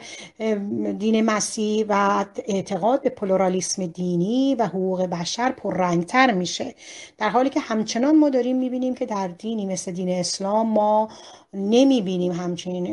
دین 0.97 1.22
مسیح 1.26 1.86
و 1.89 2.26
اعتقاد 2.47 3.01
به 3.01 3.09
پلورالیسم 3.09 3.86
دینی 3.86 4.55
و 4.55 4.65
حقوق 4.65 5.03
بشر 5.03 5.51
پررنگتر 5.51 6.32
میشه. 6.34 6.76
در 7.17 7.30
حالی 7.30 7.49
که 7.49 7.59
همچنان 7.59 8.15
ما 8.15 8.30
داریم 8.30 8.57
می‌بینیم 8.57 8.93
که 8.93 9.05
در 9.05 9.28
دینی 9.28 9.65
مثل 9.65 9.91
دین 9.91 10.09
اسلام 10.09 10.69
ما 10.69 11.09
نمی 11.54 12.02
بینیم 12.02 12.32
همچین 12.32 12.88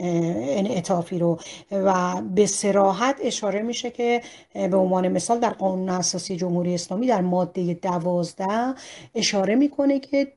انعطافی 0.58 1.18
رو. 1.18 1.38
و 1.70 2.22
به 2.34 2.46
سراحت 2.46 3.16
اشاره 3.22 3.62
میشه 3.62 3.90
که 3.90 4.22
به 4.54 4.76
عنوان 4.76 5.08
مثال 5.08 5.38
در 5.40 5.50
قانون 5.50 5.88
اساسی 5.88 6.36
جمهوری 6.36 6.74
اسلامی 6.74 7.06
در 7.06 7.20
ماده 7.20 7.74
دوازده 7.74 8.74
اشاره 9.14 9.54
می‌کنه 9.54 10.00
که 10.00 10.32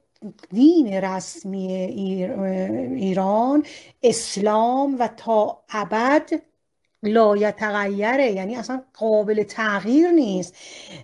دین 0.50 0.94
رسمی 0.94 1.74
ایران 2.96 3.64
اسلام 4.04 4.96
و 5.00 5.10
تا 5.18 5.64
ابد 5.70 6.30
لایتغیره 7.04 8.32
یعنی 8.32 8.56
اصلا 8.56 8.82
قابل 8.94 9.44
تغییر 9.44 10.12
نیست. 10.12 10.56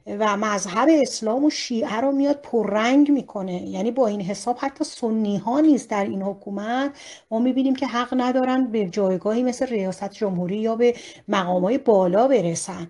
و 0.08 0.38
مذهب 0.38 0.90
اسلام 1.02 1.46
و 1.46 1.50
شیعه 1.50 1.96
رو 1.96 2.12
میاد 2.12 2.40
پررنگ 2.42 3.12
می‌کنه. 3.12 3.62
یعنی 3.62 3.92
با 3.92 4.08
این 4.08 4.22
حساب 4.22 4.58
حتی 4.60 4.84
سنی 4.84 5.38
ها 5.38 5.60
نیست 5.60 5.90
در 5.90 6.06
این 6.06 6.22
حکومت. 6.22 6.92
ما 7.32 7.40
می‌بینیم 7.40 7.76
که 7.76 7.88
حق 7.88 8.14
ندارن 8.18 8.68
به 8.68 8.86
جایگاهی 8.86 9.44
مثل 9.44 9.68
ریاست 9.68 10.10
جمهوری 10.10 10.58
یا 10.58 10.76
به 10.76 10.96
مقام 11.28 11.64
های 11.64 11.78
بالا 11.78 12.28
برسن. 12.28 12.88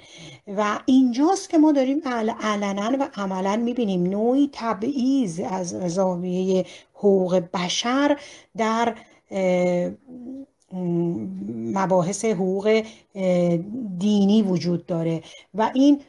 و 0.57 0.79
اینجاست 0.85 1.49
که 1.49 1.57
ما 1.57 1.71
داریم 1.71 2.01
علنا 2.41 2.97
و 2.99 3.09
عملا 3.15 3.55
می‌بینیم 3.55 4.03
نوعی 4.03 4.49
تبعیض 4.53 5.41
از 5.51 5.69
زاویه 5.69 6.65
حقوق 6.93 7.43
بشر 7.53 8.17
در 8.57 8.95
مباحث 10.73 12.25
حقوق 12.25 12.67
دینی 13.97 14.41
وجود 14.41 14.85
داره 14.85 15.21
و 15.53 15.71
این 15.73 16.01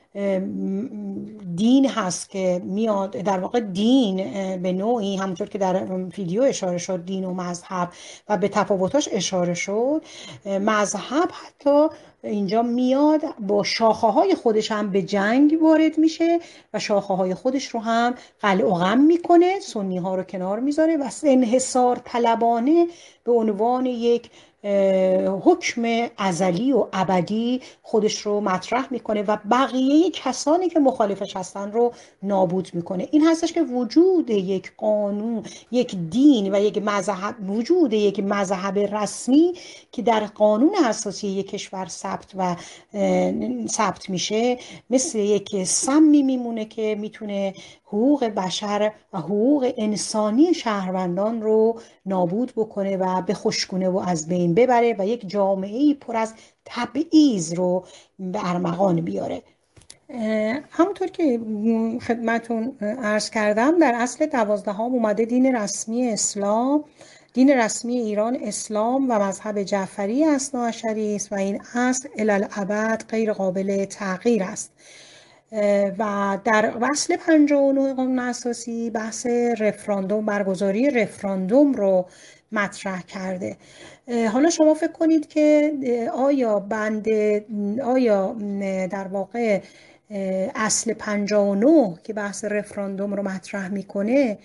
دین 1.56 1.88
هست 1.88 2.30
که 2.30 2.62
میاد 2.64 3.10
در 3.10 3.38
واقع 3.38 3.60
دین 3.60 4.16
به 4.62 4.72
نوعی 4.72 5.16
همونطور 5.16 5.48
که 5.48 5.58
در 5.58 5.84
ویدیو 6.18 6.42
اشاره 6.42 6.78
شد 6.78 7.04
دین 7.04 7.24
و 7.24 7.34
مذهب 7.34 7.88
و 8.28 8.36
به 8.36 8.48
تفاوتاش 8.48 9.08
اشاره 9.12 9.54
شد. 9.54 10.02
مذهب 10.46 11.30
حتی 11.32 11.86
اینجا 12.24 12.62
میاد 12.62 13.20
با 13.40 13.62
شاخه 13.62 14.06
های 14.06 14.34
خودش 14.34 14.72
هم 14.72 14.90
به 14.90 15.02
جنگ 15.02 15.58
وارد 15.62 15.98
میشه 15.98 16.38
و 16.74 16.78
شاخه 16.78 17.14
های 17.14 17.34
خودش 17.34 17.66
رو 17.66 17.80
هم 17.80 18.14
قلع 18.40 18.64
و 18.64 18.74
غم 18.74 18.98
می‌کنه 18.98 19.60
سنی 19.60 19.98
ها 19.98 20.14
رو 20.14 20.22
کنار 20.22 20.60
می‌ذاره 20.60 20.96
و 20.96 21.08
انحصار 21.22 21.96
طلبانه 22.04 22.86
به 23.24 23.32
عنوان 23.32 23.86
یک 23.86 24.30
حکم 25.44 26.08
ازلی 26.16 26.72
و 26.72 26.86
ابدی 26.92 27.60
خودش 27.82 28.20
رو 28.20 28.40
مطرح 28.40 28.88
می‌کنه 28.90 29.22
و 29.22 29.36
بقیه 29.50 30.10
کسانی 30.10 30.68
که 30.68 30.80
مخالفش 30.80 31.36
هستن 31.36 31.72
رو 31.72 31.92
نابود 32.22 32.70
می‌کنه. 32.72 33.08
این 33.12 33.26
هستش 33.26 33.52
که 33.52 33.62
وجود 33.62 34.30
یک 34.30 34.72
قانون 34.76 35.42
یک 35.70 35.96
دین 36.10 36.54
و 36.54 36.60
یک 36.60 36.78
مذهب 36.78 37.50
وجود 37.50 37.92
یک 37.92 38.20
مذهب 38.20 38.78
رسمی 38.78 39.52
که 39.92 40.02
در 40.02 40.20
قانون 40.20 40.74
اساسی 40.84 41.28
یک 41.28 41.50
کشور 41.50 41.86
ثبت 41.86 42.32
و 42.36 42.56
ثبت 43.68 44.10
میشه 44.10 44.58
مثل 44.90 45.18
یک 45.18 45.64
سمی 45.64 46.22
میمونه 46.22 46.64
که 46.64 46.94
می‌تونه 46.94 47.54
حقوق 47.88 48.24
بشر 48.24 48.92
و 49.12 49.18
حقوق 49.18 49.72
انسانی 49.76 50.54
شهروندان 50.54 51.42
رو 51.42 51.80
نابود 52.06 52.52
بکنه 52.56 52.96
و 52.96 53.22
به 53.22 53.34
خوشگونه 53.34 53.88
و 53.88 53.98
از 54.06 54.28
بین 54.28 54.54
ببره 54.54 54.96
و 54.98 55.06
یک 55.06 55.28
جامعه 55.28 55.94
پر 55.94 56.16
از 56.16 56.34
تبعیض 56.64 57.54
رو 57.54 57.84
به 58.18 58.50
ارمغان 58.50 59.00
بیاره. 59.00 59.42
همونطور 60.70 61.08
که 61.08 61.40
خدمتون 62.06 62.76
عرض 62.80 63.30
کردم 63.30 63.78
در 63.78 63.92
اصل 63.94 64.26
دوازدهم 64.26 64.80
اومده 64.80 65.24
دین 65.24 65.56
رسمی 65.56 66.08
اسلام 66.08 66.84
دین 67.32 67.50
رسمی 67.50 67.96
ایران 67.96 68.38
اسلام 68.42 69.10
و 69.10 69.18
مذهب 69.18 69.62
جعفری 69.62 70.24
اصناعشری 70.24 71.14
است 71.14 71.32
و 71.32 71.34
این 71.34 71.60
اصل 71.74 72.08
الالعبد 72.18 73.04
غیر 73.08 73.32
قابل 73.32 73.84
تغییر 73.84 74.42
است. 74.42 74.72
و 75.98 76.38
در 76.44 76.72
وصل 76.80 77.16
59 77.16 77.94
قانون 77.94 78.18
اساسی 78.18 78.90
بحث 78.90 79.26
رفراندوم 79.58 80.26
برگزاری 80.26 80.90
رفراندوم 80.90 81.72
رو 81.72 82.06
مطرح 82.52 83.02
کرده. 83.02 83.56
حالا 84.32 84.50
شما 84.50 84.74
فکر 84.74 84.92
کنید 84.92 85.28
که 85.28 85.72
آیا 86.14 86.60
بند 86.60 87.08
آیا 87.84 88.36
در 88.90 89.08
واقع 89.08 89.60
اصل 90.54 90.92
59 90.94 91.94
که 92.04 92.12
بحث 92.12 92.44
رفراندوم 92.44 93.14
رو 93.14 93.22
مطرح 93.22 93.68
می‌کنه 93.68 94.38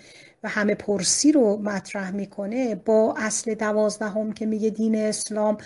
و 0.44 0.48
همه 0.48 0.74
پرسی 0.74 1.32
رو 1.32 1.56
مطرح 1.56 2.10
می‌کنه 2.10 2.74
با 2.74 3.14
اصل 3.18 3.54
دوازدهم 3.54 4.32
که 4.32 4.46
میگه 4.46 4.70
دین 4.70 4.96
اسلام 4.96 5.56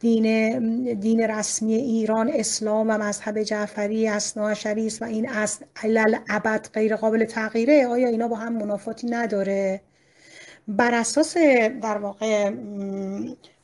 دین 0.00 0.94
دین 0.94 1.20
رسمی 1.20 1.74
ایران 1.74 2.30
اسلام 2.34 2.90
و 2.90 2.98
مذهب 2.98 3.42
جعفری 3.42 4.08
اصناعشری 4.08 4.86
است 4.86 5.02
و 5.02 5.04
این 5.04 5.28
اصل 5.28 5.64
علل 5.82 6.16
ابد 6.28 6.68
غیر 6.72 6.96
قابل 6.96 7.24
تغییره. 7.24 7.86
آیا 7.86 8.08
اینا 8.08 8.28
با 8.28 8.36
هم 8.36 8.52
منافاتی 8.52 9.06
نداره؟ 9.06 9.80
بر 10.68 10.94
اساس 10.94 11.36
در 11.82 11.98
واقع 11.98 12.52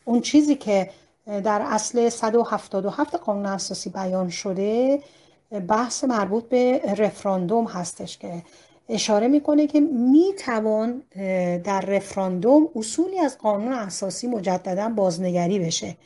اون 0.04 0.20
چیزی 0.20 0.54
که 0.54 0.90
در 1.26 1.62
اصل 1.64 2.08
177 2.08 3.16
قانون 3.16 3.46
اساسی 3.46 3.90
بیان 3.90 4.28
شده 4.28 5.00
بحث 5.68 6.04
مربوط 6.04 6.48
به 6.48 6.80
رفراندوم 6.98 7.64
هستش 7.64 8.18
که 8.18 8.42
اشاره 8.91 9.28
می‌کنه 9.28 9.66
که 9.66 9.80
می‌توان 9.80 11.03
در 11.64 11.80
رفراندوم 11.80 12.68
اصولی 12.76 13.18
از 13.18 13.38
قانون 13.38 13.72
اساسی 13.72 14.26
مجددا 14.26 14.88
بازنگری 14.88 15.59
بشه 15.59 15.97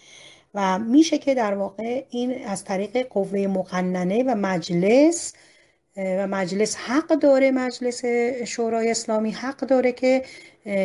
و 0.55 0.79
میشه 0.79 1.19
که 1.19 1.35
در 1.35 1.55
واقع 1.55 2.05
این 2.11 2.45
از 2.47 2.65
طریق 2.65 3.09
قوه 3.09 3.47
مقننه 3.47 4.23
و 4.23 4.35
مجلس 4.35 5.33
و 5.97 6.27
مجلس 6.27 6.77
حق 6.77 7.07
داره 7.07 7.51
مجلس 7.51 8.05
شورای 8.47 8.91
اسلامی 8.91 9.31
حق 9.31 9.57
داره 9.57 9.93
که 9.93 10.23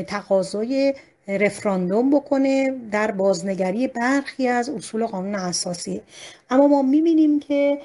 تقاضای 0.08 0.94
رفراندوم 1.28 2.10
بکنه 2.10 2.74
در 2.92 3.12
بازنگری 3.12 3.88
برخی 3.88 4.48
از 4.48 4.70
اصول 4.70 5.06
قانون 5.06 5.36
اساسی. 5.36 6.02
اما 6.50 6.68
ما 6.68 6.82
می‌بینیم 6.82 7.40
که 7.40 7.80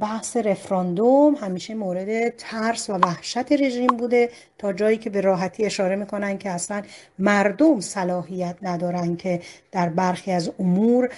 بحث 0.00 0.36
رفراندوم 0.36 1.34
همیشه 1.34 1.74
مورد 1.74 2.36
ترس 2.36 2.90
و 2.90 2.92
وحشت 2.92 3.52
رژیم 3.52 3.86
بوده 3.86 4.30
تا 4.58 4.72
جایی 4.72 4.98
که 4.98 5.10
به 5.10 5.20
راحتی 5.20 5.64
اشاره 5.64 5.96
می‌کنن 5.96 6.38
که 6.38 6.50
اصلا 6.50 6.82
مردم 7.18 7.80
صلاحیت 7.80 8.56
ندارن 8.62 9.16
که 9.16 9.40
در 9.72 9.88
برخی 9.88 10.32
از 10.32 10.50
امور 10.58 11.10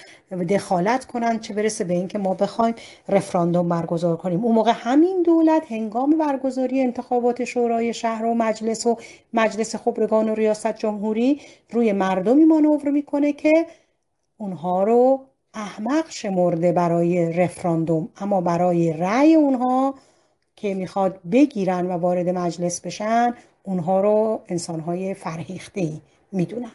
دخالت 0.49 1.05
کنن 1.05 1.39
چه 1.39 1.53
برسه 1.53 1.83
به 1.83 1.93
اینکه 1.93 2.17
ما 2.17 2.33
بخوایم 2.33 2.75
رفراندوم 3.09 3.69
برگزار 3.69 4.17
کنیم. 4.17 4.43
اون 4.43 4.55
موقع 4.55 4.71
همین 4.75 5.23
دولت 5.23 5.71
هنگام 5.71 6.17
برگزاری 6.17 6.81
انتخابات 6.81 7.43
شورای 7.43 7.93
شهر 7.93 8.25
و 8.25 8.33
مجلس 8.33 8.85
و 8.85 8.97
مجلس 9.33 9.75
خبرگان 9.75 10.29
و 10.29 10.35
ریاست 10.35 10.77
جمهوری 10.77 11.41
روی 11.71 11.91
مردمی 11.91 12.45
مانور 12.45 12.89
می‌کنه 12.89 13.33
که 13.33 13.65
اونها 14.37 14.83
رو 14.83 15.25
احمق 15.57 16.09
شمرده 16.09 16.71
برای 16.71 17.33
رفراندوم 17.33 18.09
اما 18.17 18.41
برای 18.41 18.93
رأی 18.93 19.35
اونها 19.35 19.99
که 20.55 20.73
می‌خواد 20.73 21.21
بگیرن 21.31 21.85
و 21.85 21.91
وارد 21.91 22.29
مجلس 22.29 22.81
بشن 22.81 23.33
اونها 23.63 24.01
رو 24.01 24.43
انسانهای 24.47 25.13
فرهیخته 25.13 25.81
ای 25.81 26.01
می‌دونن. 26.31 26.71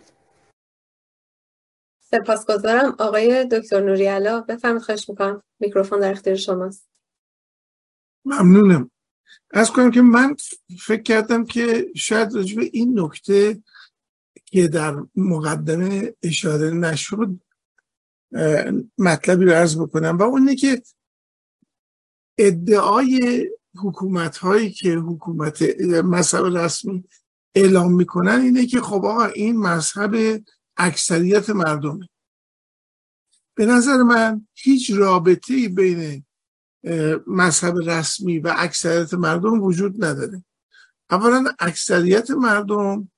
سپاسگزارم. 2.01 2.97
آقای 2.99 3.45
دکتر 3.45 3.81
نوری 3.81 4.07
علا 4.07 4.41
بفرمایید 4.41 4.83
خواهش 4.83 5.09
می‌کنم. 5.09 5.43
میکروفون 5.61 6.01
در 6.01 6.11
اختیار 6.11 6.37
شماست. 6.37 6.89
ممنونم. 8.25 8.91
از 9.51 9.71
کنم 9.71 9.91
که 9.91 10.03
من 10.03 10.37
فکر 10.81 11.03
کردم 11.03 11.45
که 11.45 11.87
شاید 11.97 12.35
راجب 12.35 12.59
این 12.73 13.01
نکته 13.01 13.63
که 14.45 14.69
در 14.69 14.95
مقدمه 15.17 16.15
اشاره 16.23 16.71
نشد 16.71 17.41
مطلبی 18.99 19.45
رو 19.45 19.53
عرض 19.53 19.77
بکنم 19.77 20.19
و 20.19 20.23
اونه 20.23 20.57
که 20.57 20.83
ادعای 22.39 23.49
حکومت 23.77 24.37
هایی 24.37 24.71
که 24.71 24.95
حکومت 24.95 25.63
مذهب 26.05 26.45
رسمی 26.45 27.05
اعلام 27.55 27.95
می‌کنن 27.95 28.41
اینه 28.41 28.67
که 28.67 28.81
خب 28.81 29.05
آقا 29.05 29.25
این 29.25 29.57
مذهب 29.57 30.43
اکثریت 30.77 31.51
مردمه. 31.51 32.09
به 33.55 33.67
نظر 33.67 33.97
من 33.97 34.47
هیچ 34.55 34.91
رابطه 34.91 35.69
بین 35.69 36.25
مذهب 37.27 37.75
رسمی 37.85 38.39
و 38.39 38.55
اکثریت 38.57 39.15
مردم 39.15 39.63
وجود 39.63 40.05
نداره. 40.05 40.45
اولا 41.11 41.45
اکثریت 41.59 42.31
مردم 42.31 43.11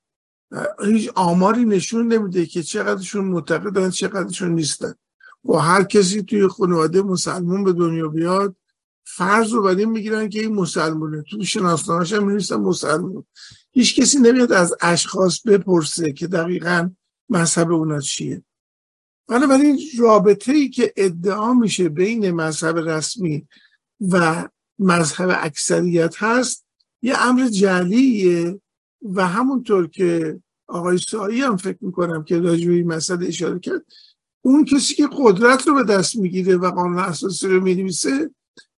هیچ 0.85 1.09
آماری 1.15 1.65
نشون 1.65 2.13
نمیده 2.13 2.45
که 2.45 2.63
چقدرشون 2.63 3.25
معتقدن 3.25 3.89
چقدرشون 3.89 4.55
نیستن. 4.55 4.93
و 5.45 5.57
هر 5.57 5.83
کسی 5.83 6.23
توی 6.23 6.47
خانواده 6.47 7.01
مسلمون 7.01 7.63
به 7.63 7.73
دنیا 7.73 8.07
بیاد 8.07 8.55
فرض 9.03 9.53
رو 9.53 9.63
بر 9.63 9.75
این 9.75 9.89
می‌گیرن 9.89 10.29
که 10.29 10.39
این 10.39 10.55
مسلمونه. 10.55 11.23
تو 11.29 11.43
شناسنامه‌اش 11.43 12.13
هم 12.13 12.23
می‌نویسن 12.23 12.55
مسلمون. 12.55 13.25
هیچ 13.71 13.99
کسی 13.99 14.19
نمیاد 14.19 14.51
از 14.51 14.75
اشخاص 14.81 15.41
بپرسه 15.41 16.13
که 16.13 16.27
دقیقا 16.27 16.89
مذهب 17.29 17.71
اونا 17.71 17.99
چیه. 17.99 18.43
بنابراین 19.27 19.79
رابطه 19.99 20.51
ای 20.51 20.69
که 20.69 20.93
ادعا 20.97 21.53
میشه 21.53 21.89
بین 21.89 22.31
مذهب 22.31 22.77
رسمی 22.77 23.47
و 24.11 24.47
مذهب 24.79 25.29
اکثریت 25.41 26.15
هست 26.23 26.65
یه 27.01 27.21
امر 27.21 27.47
جلیه 27.47 28.61
و 29.01 29.27
همونطور 29.27 29.87
که 29.87 30.39
آقای 30.67 30.97
سایی 30.97 31.41
هم 31.41 31.57
فکر 31.57 31.77
می‌کنم 31.81 32.23
که 32.23 32.39
راجع 32.39 32.69
این 32.69 32.87
مسئله 32.87 33.27
اشاره 33.27 33.59
کرد 33.59 33.85
اون 34.45 34.65
کسی 34.65 34.95
که 34.95 35.09
قدرت 35.17 35.67
رو 35.67 35.75
به 35.75 35.83
دست 35.83 36.15
می‌گیره 36.15 36.57
و 36.57 36.71
قانون 36.71 36.99
اساسی 36.99 37.47
رو 37.47 37.61
می‌نویسه 37.63 38.31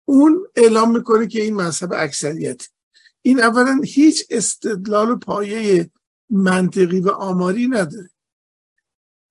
اون 0.04 0.46
اعلام 0.56 0.96
می‌کنه 0.96 1.26
که 1.26 1.42
این 1.42 1.54
مذهب 1.54 1.92
اکثریت 1.92 2.68
این 3.22 3.40
اولا 3.40 3.80
هیچ 3.84 4.26
استدلال 4.30 5.16
پایه 5.16 5.90
منطقی 6.30 7.00
و 7.00 7.08
آماری 7.08 7.66
نداره. 7.66 8.10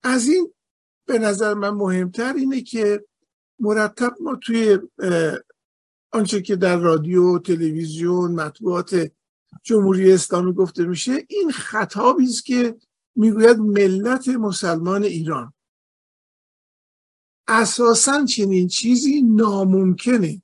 از 0.02 0.28
این 0.28 0.52
به 1.06 1.18
نظر 1.18 1.54
من 1.54 1.70
مهمتر 1.70 2.34
اینه 2.34 2.60
که 2.60 3.04
مرتب 3.60 4.14
ما 4.20 4.36
توی 4.36 4.78
آنچه 6.12 6.42
که 6.42 6.56
در 6.56 6.76
رادیو 6.76 7.38
تلویزیون 7.38 8.32
مطبوعات 8.32 9.10
جمهوری 9.62 10.12
اسلامی 10.12 10.52
گفته 10.52 10.84
میشه 10.84 11.24
این 11.28 11.50
خطابی 11.50 12.24
است 12.24 12.44
که 12.44 12.76
می‌گوید 13.16 13.58
ملت 13.58 14.28
مسلمان 14.28 15.04
ایران. 15.04 15.52
اساسا 17.48 18.24
چنین 18.24 18.68
چیزی 18.68 19.22
ناممکنه. 19.22 20.42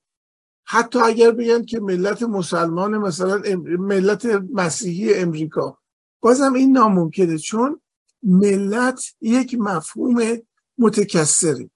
حتی 0.64 0.98
اگر 0.98 1.30
بگن 1.30 1.64
که 1.64 1.80
ملت 1.80 2.22
مسلمان 2.22 2.98
مثلا 2.98 3.42
ملت 3.78 4.26
مسیحی 4.52 5.14
امریکا. 5.14 5.78
بازم 6.20 6.52
این 6.52 6.72
ناممکنه 6.72 7.38
چون 7.38 7.80
ملت 8.22 9.00
یک 9.20 9.56
مفهوم 9.58 10.38
متکسره 10.78 11.70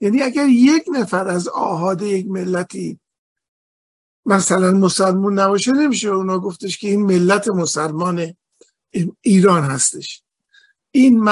یعنی 0.00 0.22
اگر 0.22 0.48
یک 0.48 0.84
نفر 0.92 1.28
از 1.28 1.48
آهاد 1.48 2.02
یک 2.02 2.26
ملتی 2.26 3.00
مثلا 4.26 4.72
مسلمون 4.72 5.38
نباشه 5.38 5.72
نمیشه 5.72 6.08
اونا 6.08 6.38
گفتش 6.38 6.78
که 6.78 6.88
این 6.88 7.02
ملت 7.02 7.48
مسلمان 7.48 8.34
ایران 9.20 9.64
هستش. 9.64 10.22
این 10.90 11.28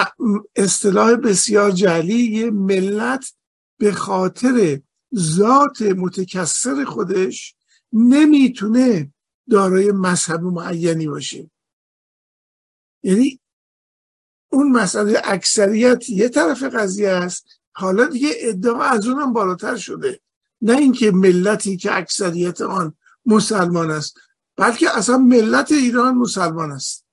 اصطلاح 0.57 1.17
بسیار 1.17 1.71
جلی 1.71 2.51
ملت 2.51 3.33
به 3.79 3.93
خاطر 3.93 4.81
ذات 5.15 5.83
متکثر 5.83 6.85
خودش 6.85 7.55
نمی‌تونه 7.93 9.13
دارای 9.51 9.93
مذهب 9.93 10.43
معینی 10.43 11.07
باشه. 11.07 11.51
یعنی 13.03 13.41
اون 14.49 14.73
مسئله 14.73 15.21
اکثریت 15.25 16.09
یه 16.09 16.29
طرف 16.29 16.63
قضیه 16.63 17.09
است. 17.09 17.47
حالا 17.73 18.07
دیگه 18.07 18.31
ادعا 18.37 18.83
از 18.83 19.07
اونم 19.07 19.33
بالاتر 19.33 19.77
شده. 19.77 20.21
نه 20.63 20.77
اینکه 20.77 21.11
ملتی 21.11 21.77
که 21.77 21.97
اکثریت 21.97 22.61
آن 22.61 22.95
مسلمان 23.27 23.91
است 23.91 24.17
بلکه 24.57 24.97
اصلا 24.97 25.19
ملت 25.19 25.73
ایران 25.73 26.15
مسلمان 26.15 26.73
است. 26.73 27.06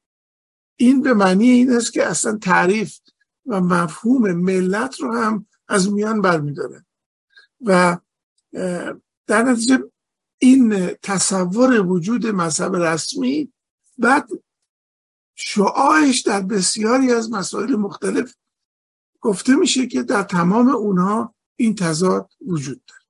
این 0.76 1.02
به 1.02 1.14
معنی 1.14 1.50
این 1.50 1.72
است 1.72 1.94
که 1.94 2.06
اصلا 2.06 2.38
تعریف 2.38 3.00
و 3.46 3.62
مفهوم 3.62 4.32
ملت 4.32 5.00
رو 5.00 5.14
هم 5.14 5.46
از 5.68 5.94
میان 5.94 6.22
برمیداره 6.22 6.86
و 7.62 7.98
در 9.28 9.44
نتیجه 9.44 9.84
این 10.38 10.88
تصور 11.02 11.82
وجود 11.82 12.28
مذهب 12.28 12.76
رسمی 12.76 13.54
بعد 13.98 14.30
شعاعش 15.36 16.22
در 16.22 16.42
بسیاری 16.42 17.12
از 17.12 17.32
مسائل 17.32 17.76
مختلف 17.76 18.36
گفته 19.22 19.56
میشه 19.56 19.88
که 19.88 20.04
در 20.04 20.24
تمام 20.24 20.70
اونها 20.70 21.36
این 21.56 21.76
تضاد 21.76 22.32
وجود 22.48 22.82
داره. 22.86 23.03